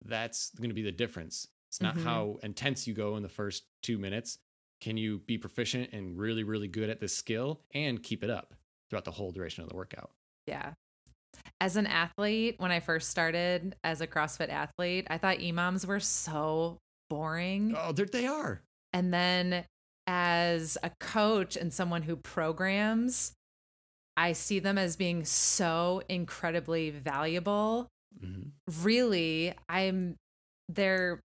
[0.05, 1.49] that's going to be the difference.
[1.69, 2.03] It's not Mhm.
[2.05, 4.39] how intense you go in the first two minutes
[4.81, 8.55] can you be proficient and really really good at this skill and keep it up
[8.89, 10.11] throughout the whole duration of the workout
[10.47, 10.75] Yeah.
[11.61, 16.01] As an athlete, when I first started as a CrossFit athlete, I thought EMOMs were
[16.01, 16.79] so
[17.11, 17.75] boring.
[17.77, 18.62] oh they are
[18.93, 19.66] And then
[20.07, 23.35] as a coach and someone who programs,
[24.16, 27.89] I see them as being so incredibly valuable.
[28.19, 28.53] Mhm.
[28.83, 30.16] Really, I'm
[30.69, 31.21] they're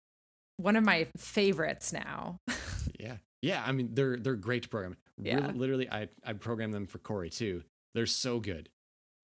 [0.62, 2.38] one of my favorites now.
[2.98, 5.36] yeah yeah i mean they're they're great to program Yeah.
[5.46, 7.62] Really- literally i i program them for corey too
[7.94, 8.68] they're so good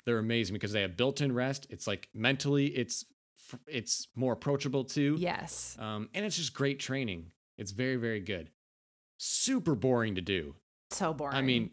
[0.05, 3.05] they're amazing because they have built-in rest it's like mentally it's
[3.67, 5.77] it's more approachable too yes.
[5.79, 8.51] um and it's just great training it's very very good
[9.19, 10.55] super boring to do
[10.91, 11.37] So boring.
[11.37, 11.71] I mean,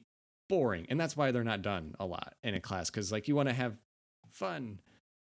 [0.50, 0.86] boring.
[0.90, 3.50] And that's why they're not done a lot in a class because, like, you want
[3.50, 3.78] to have
[4.30, 4.80] fun.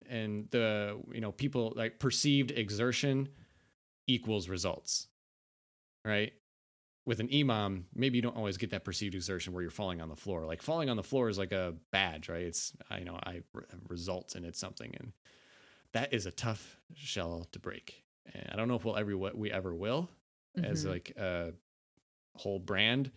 [0.09, 3.29] And the, you know, people like perceived exertion
[4.07, 5.07] equals results,
[6.05, 6.33] right?
[7.05, 10.09] With an EMOM, maybe you don't always get that perceived exertion where you're falling on
[10.09, 10.45] the floor.
[10.45, 12.43] Like, falling on the floor is like a badge, right?
[12.43, 14.93] It's, I you know, I re- results and it's something.
[14.99, 15.11] And
[15.93, 18.03] that is a tough shell to break.
[18.33, 20.09] And I don't know if we'll ever, we ever will
[20.63, 20.89] as Mhm.
[20.89, 21.53] like a
[22.35, 23.11] whole brand.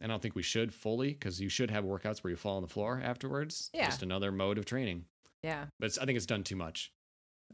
[0.00, 2.56] And I don't think we should fully because you should have workouts where you fall
[2.56, 3.68] on the floor afterwards.
[3.74, 3.86] Yeah.
[3.86, 5.06] Just another mode of training.
[5.42, 5.66] yeah.
[5.80, 6.92] But it's, I think it's done too much.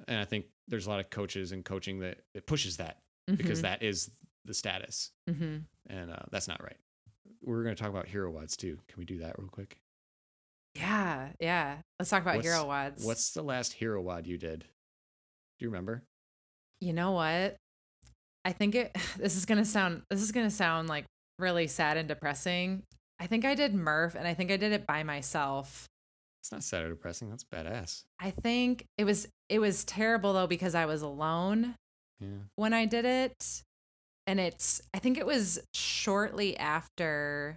[0.09, 3.63] And I think there's a lot of coaches and coaching that it pushes that because
[3.63, 4.11] that is
[4.45, 5.11] the status.
[5.29, 6.77] hmm And uh, that's not right.
[7.43, 8.79] We're going to talk about hero WODs too.
[8.89, 9.79] Can we do that real quick?
[10.75, 11.77] Yeah, yeah.
[11.99, 13.05] Let's talk about What's- hero wads.
[13.05, 14.61] What's the last hero WOD you did?
[14.61, 16.03] Do you remember?
[16.81, 17.57] you know what?
[18.45, 21.07] I think it this is gonna sound this is gonna sound like
[21.39, 22.83] really sad and depressing.
[23.19, 25.87] I think I did Murph and I think I did it by myself.
[26.47, 27.29] It's not sad or depressing.
[27.29, 28.05] That's badass.
[28.21, 31.75] I think it was it was terrible though because I was alone
[32.21, 32.29] Yeah.
[32.55, 33.63] when I did it.
[34.29, 37.57] And it's I think it was shortly after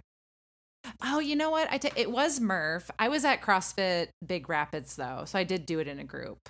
[1.04, 1.70] Oh, you know what?
[1.70, 2.90] I t- it was Murph.
[2.98, 6.48] I was at CrossFit Big Rapids though, so I did do it in a group.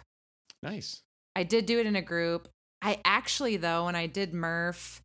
[0.62, 1.02] Nice.
[1.36, 2.48] I did do it in a group.
[2.80, 5.02] I actually though when I did Murph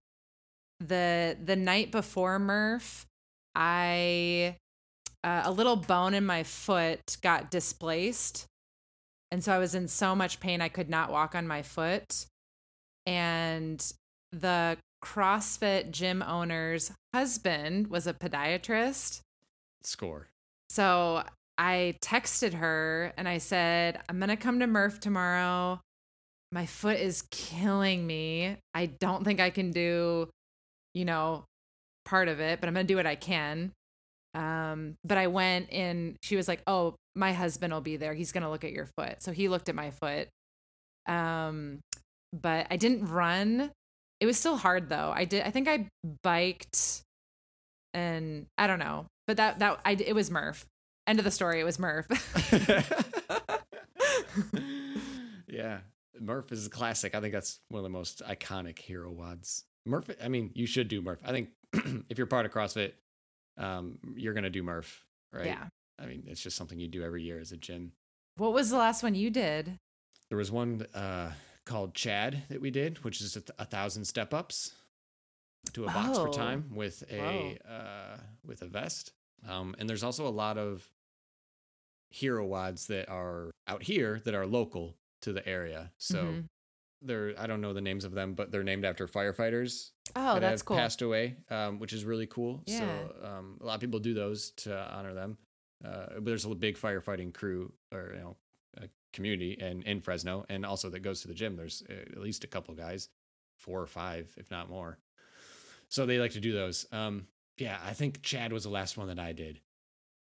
[0.80, 3.06] the the night before Murph,
[3.56, 4.56] I
[5.26, 8.46] uh, a little bone in my foot got displaced.
[9.32, 12.28] And so I was in so much pain I could not walk on my foot.
[13.08, 13.84] And
[14.32, 19.22] the CrossFit gym owner's husband was a podiatrist.
[19.82, 20.28] Score.
[20.70, 21.24] So
[21.58, 25.82] I texted her and I said, I'm going to come to Murph tomorrow.
[26.52, 28.58] My foot is killing me.
[28.76, 30.30] I don't think I can do,
[30.94, 31.46] you know,
[32.06, 33.72] part of it, but I'm going to do what I can.
[34.36, 38.14] Um, but I went and she was like, Oh, my husband will be there.
[38.14, 39.24] He's going to look at your foot.
[39.24, 40.28] So he looked at my foot.
[41.08, 41.80] Um,
[42.34, 43.72] but I didn't run.
[44.20, 45.12] It was still hard though.
[45.16, 45.88] I did, I think I
[46.24, 47.02] biked
[47.94, 50.66] and I don't know, but that, that, I, it was Murph.
[51.08, 51.60] End of the story.
[51.60, 52.08] It was Murph.
[55.48, 55.80] yeah.
[56.20, 57.16] Murph is a classic.
[57.16, 59.64] I think that's one of the most iconic hero WODs.
[59.86, 61.20] Murph, I mean, you should do Murph.
[61.24, 61.50] I think
[62.10, 62.94] if you're part of CrossFit,
[63.58, 65.46] um, you're going to do Murph, right?
[65.46, 65.68] Yeah.
[66.00, 67.94] I mean, it's just something you do every year as a gym.
[68.38, 69.80] What was the last one you did?
[70.30, 71.32] There was one uh,
[71.66, 74.74] called Chad that we did, which is a, th- a thousand step ups
[75.74, 76.32] to a box for Oh.
[76.32, 79.14] time with a uh, with a vest.
[79.48, 80.86] Um, and there's also a lot of
[82.10, 85.92] hero WODs that are out here that are local to the area.
[85.98, 86.46] So Mhm.
[87.02, 90.42] They're I don't know the names of them, but they're named after firefighters Oh, that
[90.42, 90.78] that's cool.
[90.78, 92.62] passed away, um, which is really cool.
[92.66, 92.80] Yeah.
[92.80, 95.38] So um, a lot of people do those to honor them.
[95.84, 98.36] Uh, but there's a big firefighting crew or you know
[98.78, 101.56] a community and in Fresno, and also that goes to the gym.
[101.56, 103.10] There's uh, at least a couple guys,
[103.60, 104.98] four or five, if not more.
[105.90, 106.86] So they like to do those.
[106.92, 107.28] Um,
[107.58, 109.60] yeah, I think Chad was the last one that I did.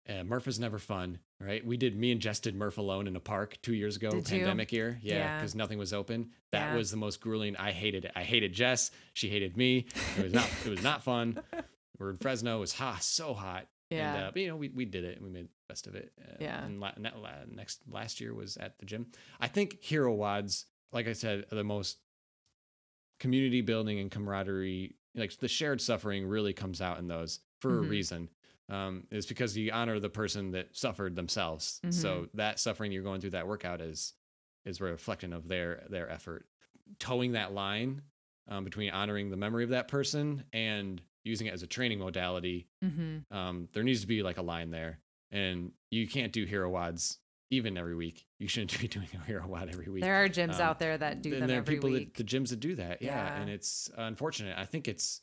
[0.09, 1.65] Uh, Murph is never fun, right?
[1.65, 4.29] We did me and Jess did Murph alone in a park two years ago, Did
[4.31, 4.39] you?
[4.39, 4.99] pandemic year.
[5.01, 5.39] Yeah, Yeah.
[5.39, 6.31] because nothing was open.
[6.51, 6.77] That Yeah.
[6.77, 7.57] was the most grueling.
[7.57, 8.13] I hated it.
[8.17, 8.91] I hated Jess.
[9.13, 9.87] She hated me.
[10.19, 10.49] It was not.
[10.67, 11.41] it was not fun.
[11.99, 12.57] We're in Fresno.
[12.57, 13.69] It was hot, so hot.
[13.91, 14.15] Yeah.
[14.15, 15.95] And, uh, but you know, we, we did it and we made the best of
[15.95, 16.13] it.
[16.21, 16.65] Uh, Yeah.
[16.65, 19.07] And la- la- next last year was at the gym.
[19.39, 21.99] I think hero WODs, like I said, are the most
[23.21, 24.97] community building and camaraderie.
[25.15, 27.89] Like the shared suffering really comes out in those for a Mhm.
[27.91, 28.29] reason.
[28.73, 31.81] Um, it's because you honor the person that suffered themselves.
[31.91, 34.15] So that suffering you're going through that workout is
[34.65, 36.47] is a reflection of their their effort.
[36.99, 38.03] Towing that line
[38.49, 42.67] um, between honoring the memory of that person and using it as a training modality
[42.85, 43.37] Mm-hmm.
[43.37, 44.99] um, there needs to be like a line there
[45.31, 47.19] and you can't do hero WODs
[47.51, 50.57] even every week you shouldn't be doing a hero WOD every week There are gyms
[50.57, 52.15] Um, out there that do and them there are every people week.
[52.17, 53.15] that the gyms that do that yeah.
[53.15, 53.41] Yeah.
[53.41, 55.21] and it's unfortunate i think it's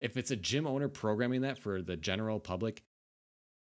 [0.00, 2.82] if it's a gym owner programming that for the general public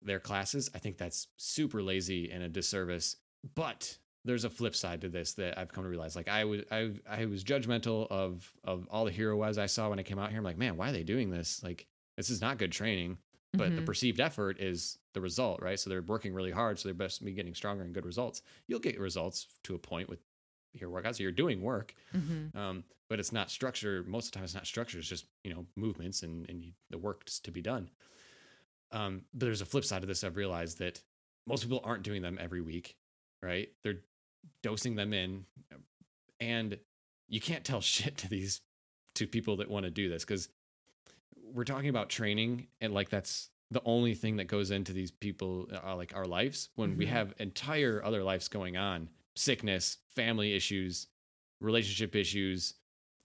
[0.02, 3.18] their classes i think that's super lazy and a disservice
[3.56, 6.16] but there's a flip side to this that I've come to realize.
[6.16, 9.90] Like I was, I, I was judgmental of of all the hero WODs I saw
[9.90, 10.40] when I came out here.
[10.40, 11.62] I'm like, man, why are they doing this?
[11.64, 11.86] Like,
[12.18, 13.20] this is not good training
[13.54, 13.86] but the Mhm.
[13.86, 15.80] perceived effort is the result, right?
[15.80, 18.42] So they're working really hard, so they're best be getting stronger and good results.
[18.68, 20.25] You'll get results to a point with
[20.76, 21.20] your workouts.
[21.20, 22.56] You're doing work, Mhm.
[22.56, 24.04] um, but it's not structure.
[24.04, 25.00] Most of the time, it's not structure.
[25.00, 27.90] It's just you know movements and and you, the work to be done.
[28.92, 30.24] Um, but there's a flip side of this.
[30.24, 31.02] I've realized that
[31.48, 32.96] most people aren't doing them every week,
[33.42, 33.70] right?
[33.84, 34.02] They're
[34.62, 35.46] dosing them in,
[36.40, 36.78] and
[37.28, 38.62] you can't tell shit to these
[39.16, 40.50] to people that want to do this because
[41.54, 45.70] we're talking about training and like that's the only thing that goes into these people
[45.86, 47.10] uh, like our lives when we Mhm.
[47.10, 51.08] have entire other lives going on sickness family issues
[51.62, 52.74] relationship issues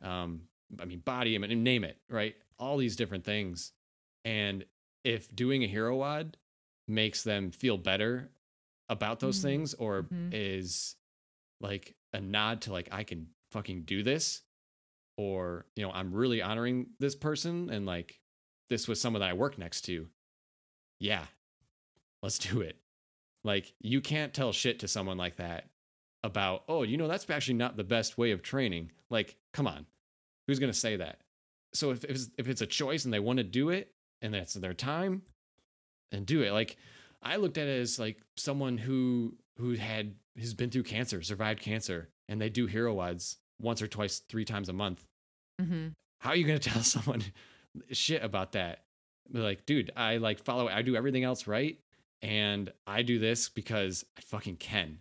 [0.02, 0.42] um
[0.80, 3.72] i mean body i mean name it right all these different things
[4.24, 4.64] and
[5.04, 6.36] if doing a hero WOD
[6.86, 8.30] makes them feel better
[8.88, 9.42] about those Mhm.
[9.42, 10.30] things or Mhm.
[10.32, 10.96] is
[11.60, 14.42] like a nod to like i can fucking do this
[15.16, 18.20] or you know i'm really honoring this person and like
[18.68, 20.08] this was someone that i work next to
[20.98, 21.26] yeah
[22.22, 22.76] let's do it
[23.44, 25.70] like you can't tell shit to someone like that
[26.22, 28.92] about, oh, you know, that's actually not the best way of training.
[29.08, 29.86] Like, come on,
[30.46, 31.20] who's going to say that?
[31.72, 34.34] So if, if, it's, if it's a choice and they want to do it and
[34.34, 35.22] that's their time,
[36.12, 36.52] and do it.
[36.52, 36.76] Like,
[37.22, 41.60] I looked at it as like someone who who had has been through cancer, survived
[41.60, 45.04] cancer, and they do hero WODs once or twice, three times a month.
[45.60, 45.88] Mm-hmm.
[46.20, 47.22] How are you going to tell someone
[47.90, 48.84] shit about that?
[49.30, 51.78] Be like, dude, I like follow, I do everything else right,
[52.22, 54.98] and I do this because I fucking can.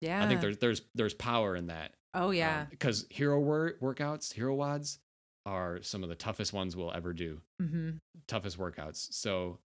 [0.00, 0.22] Yeah.
[0.24, 1.92] I think there's there's there's power in that.
[2.14, 2.64] Oh yeah.
[2.70, 4.98] because hero wor- workouts, hero WODs
[5.46, 7.40] are some of the toughest ones we'll ever do.
[7.60, 7.90] mm-hmm.
[8.26, 9.12] Toughest workouts.
[9.12, 9.58] So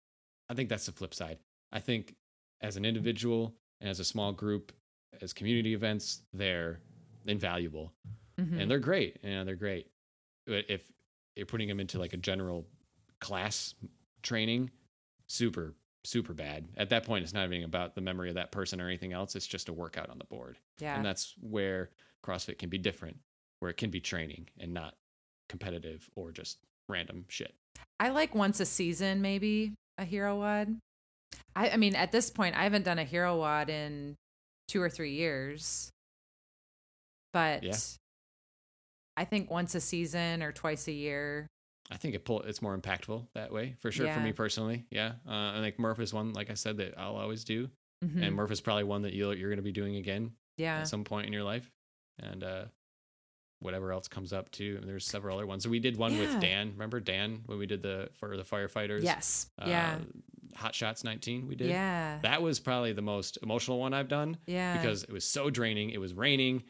[0.50, 1.38] I think that's the flip side.
[1.72, 2.16] I think
[2.62, 4.72] as an individual and as a small group,
[5.22, 6.80] as community events, they're
[7.26, 7.94] invaluable
[8.40, 8.60] Mm-hmm.
[8.60, 9.18] and they're great.
[9.24, 9.88] You know, they're great.
[10.48, 10.82] But if
[11.36, 12.66] you're putting them into like a general
[13.20, 13.76] class
[14.24, 14.72] training,
[15.28, 16.68] super, super bad.
[16.78, 19.36] At that point, it's not even about the memory of that person or anything else.
[19.36, 20.58] It's just a workout on the board.
[20.80, 20.95] yeah.
[20.95, 21.89] And that's where
[22.26, 23.18] CrossFit can be different,
[23.60, 24.95] where it can be training and not
[25.49, 26.58] competitive or just
[26.89, 27.54] random shit.
[27.99, 30.78] I like once a season, maybe a hero WOD.
[31.56, 34.16] I, I mean, at this point, I haven't done a hero WOD in
[34.68, 35.89] two or three years,
[37.34, 37.76] but Yeah.
[39.18, 41.47] I think once a season or twice a year.
[41.90, 44.86] I think it pull it's more impactful that way for sure for me personally.
[44.92, 47.70] Yeah, uh, and like Murph is one like I said that I'll always do,
[48.04, 48.24] Mhm.
[48.28, 50.88] and Murph is probably one that you'll, you're going to be doing again yeah, at
[50.88, 51.70] some point in your life,
[52.20, 52.66] and uh,
[53.60, 54.78] whatever else comes up too.
[54.80, 55.64] And there's several other ones.
[55.64, 56.20] So we did one Yeah.
[56.22, 56.72] with Dan.
[56.72, 59.04] Remember Dan when we did the for the firefighters?
[59.04, 60.00] yes, Uh, yeah,
[60.56, 61.48] Hot Shots 19.
[61.48, 61.70] We did.
[61.70, 64.78] yeah, That was probably the most emotional one I've done yeah.
[64.78, 65.92] because it was so draining.
[65.92, 66.64] It was raining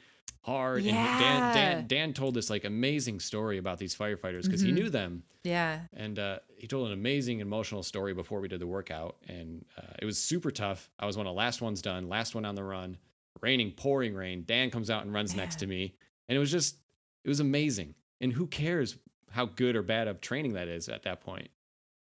[0.43, 0.83] hard.
[0.83, 0.93] Yeah.
[0.95, 4.75] And Dan, Dan, Dan told this like amazing story about these firefighters because he Mhm.
[4.75, 5.23] knew them.
[5.43, 9.17] yeah, And uh, he told an amazing emotional story before we did the workout.
[9.27, 10.89] And uh, it was super tough.
[10.99, 12.97] I was one of the last ones done, last one on the run,
[13.41, 14.43] raining, pouring rain.
[14.45, 15.93] Dan comes out and runs next to me.
[16.29, 16.77] And it was just,
[17.23, 17.95] it was amazing.
[18.19, 18.97] And who cares
[19.31, 21.49] how good or bad of training that is at that point?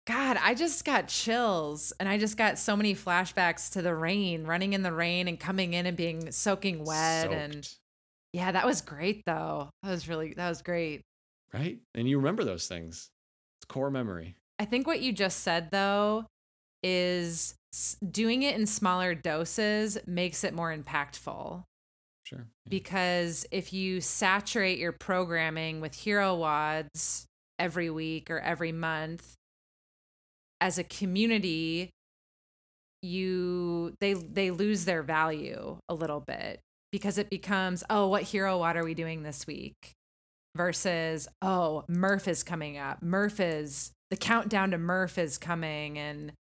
[0.07, 4.45] God, I just got chills and I just got so many flashbacks to the rain,
[4.45, 7.33] running in the rain and coming in and being soaking wet.
[7.33, 7.79] And Soaked,
[8.35, 9.71] yeah, that was great though.
[9.85, 11.03] That was really, that was great.
[11.53, 11.79] right?
[11.95, 13.09] And you remember those things.
[13.59, 14.35] It's core memory.
[14.59, 16.27] I think what you just said though
[16.83, 17.55] is
[18.11, 21.63] doing it in smaller doses makes it more impactful.
[22.25, 22.39] Sure.
[22.65, 22.71] Yeah.
[22.71, 27.27] Because if you saturate your programming with hero WODs
[27.61, 29.35] every week or every month,
[30.61, 31.91] as a community,
[33.01, 36.59] you they they lose their value a little bit
[36.95, 39.95] because it becomes, oh, what hero WOD are we doing this week?
[40.55, 43.03] Versus, oh, Murph is coming up.
[43.03, 46.33] Murph is the countdown to Murph is coming and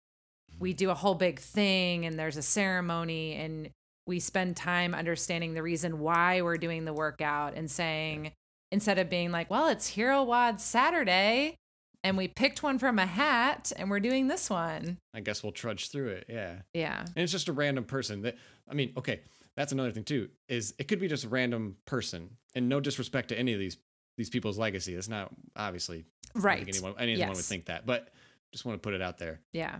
[0.61, 3.71] we do a whole big thing and there's a ceremony and
[4.07, 8.31] we spend time understanding the reason why we're doing the workout and saying
[8.71, 11.57] instead of being like well it's hero WOD saturday
[12.05, 15.53] and we picked one from a hat and we're doing this one I guess we'll
[15.53, 16.27] trudge through it.
[16.29, 16.57] Yeah.
[16.73, 18.37] yeah And it's just a random person that
[18.71, 19.23] I mean, okay,
[19.57, 22.31] that's another thing too, is it could be just a random person.
[22.55, 23.77] And no disrespect to any of these
[24.17, 24.95] these people's legacy.
[24.95, 27.85] It's not obviously right anyone anyone would think that.
[27.87, 28.11] But
[28.53, 29.41] just want to put it out there.
[29.53, 29.79] yeah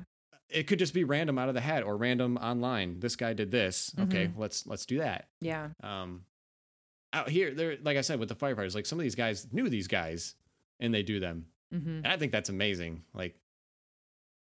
[0.49, 2.99] It could just be random out of the hat or random online.
[3.01, 3.93] This guy did this.
[4.01, 4.41] Okay, Mm-hmm.
[4.41, 5.29] let's let's do that.
[5.41, 6.25] yeah Um
[7.13, 9.69] out here, there like I said with the firefighters, like some of these guys knew
[9.69, 10.35] these guys
[10.81, 11.47] and they do them.
[11.81, 13.03] Hmm And I think that's amazing.
[13.15, 13.35] Like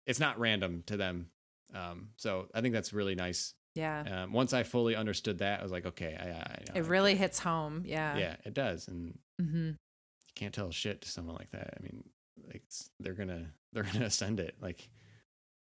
[0.06, 1.28] it's not random to them.
[1.74, 3.55] Um, so I think that's really nice.
[3.74, 6.81] yeah Um, once I fully understood that, I was like, okay, I, I know.
[6.81, 11.09] it really hits home yeah yeah, it does, and hmm you can't tell shit to
[11.09, 11.74] someone like that.
[11.78, 12.05] I mean,
[12.47, 12.62] like
[13.01, 14.89] they're gonna they're gonna send it like,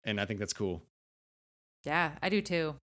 [0.03, 0.83] and I think that's cool.
[1.85, 2.75] yeah i do too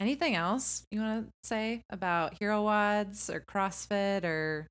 [0.00, 4.66] anything else you want to say about hero WODs or crossfit or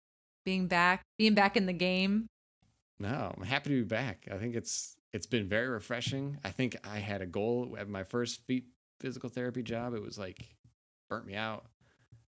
[0.45, 2.27] being back being back in the game
[2.99, 4.27] No, I'm happy to be back.
[4.31, 6.37] I think it's it's been very refreshing.
[6.43, 8.65] I think I had a goal at my first feet
[8.99, 9.93] physical therapy job.
[9.93, 10.55] It was like
[11.09, 11.65] burnt me out,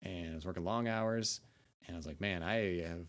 [0.03, 1.41] and I was working long hours,
[1.87, 3.07] and I was like, man, I have.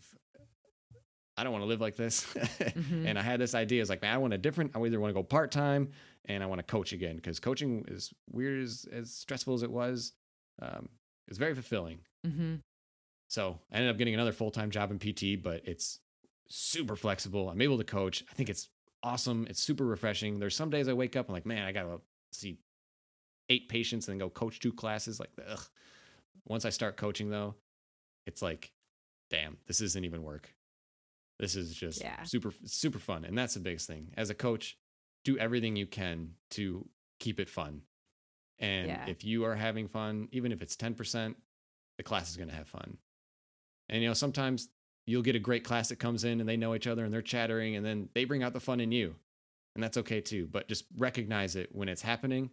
[1.36, 2.24] I don't want to live like this.
[2.34, 3.06] Mhm.
[3.06, 3.80] And I had this idea.
[3.80, 4.72] It's like, man, I want a different.
[4.74, 5.90] I either want to go part time
[6.26, 9.70] and I want to coach again because coaching is weird as, as stressful as it
[9.70, 10.12] was.
[10.60, 10.88] Um,
[11.26, 12.00] it was very fulfilling.
[12.26, 12.56] Mm-hmm.
[13.28, 15.98] So I ended up getting another full time job in PT, but it's
[16.54, 17.48] super flexible.
[17.48, 18.22] I'm able to coach.
[18.30, 18.68] I think it's
[19.02, 19.46] awesome.
[19.48, 20.38] It's super refreshing.
[20.38, 22.00] There's some days I wake up and like, man, I gotta
[22.32, 22.58] see
[23.48, 25.18] eight patients and then go coach two classes.
[25.18, 25.64] Like, ugh.
[26.46, 27.54] Once I start coaching though,
[28.26, 28.72] it's like,
[29.30, 30.54] damn, this isn't even work.
[31.38, 32.22] This is just Yeah.
[32.24, 34.12] super super fun, and that's the biggest thing.
[34.16, 34.76] As a coach,
[35.24, 36.88] do everything you can to
[37.18, 37.82] keep it fun.
[38.58, 39.06] And Yeah.
[39.08, 41.36] if you are having fun, even if it's ten percent,
[41.96, 42.98] the class is going to have fun.
[43.88, 44.68] And you know, sometimes
[45.06, 47.22] you'll get a great class that comes in and they know each other and they're
[47.22, 49.14] chattering and then they bring out the fun in you.
[49.74, 52.50] And that's okay too, but just recognize it when it's happening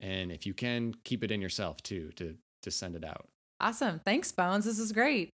[0.00, 3.28] and if you can keep it in yourself too to to send it out.
[3.60, 4.00] Awesome.
[4.04, 4.64] Thanks, Bones.
[4.64, 5.30] This is great.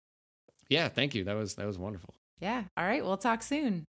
[0.69, 1.23] Yeah, thank you.
[1.23, 2.13] That was that was wonderful.
[2.39, 2.63] Yeah.
[2.75, 3.03] All right.
[3.03, 3.85] We'll talk soon.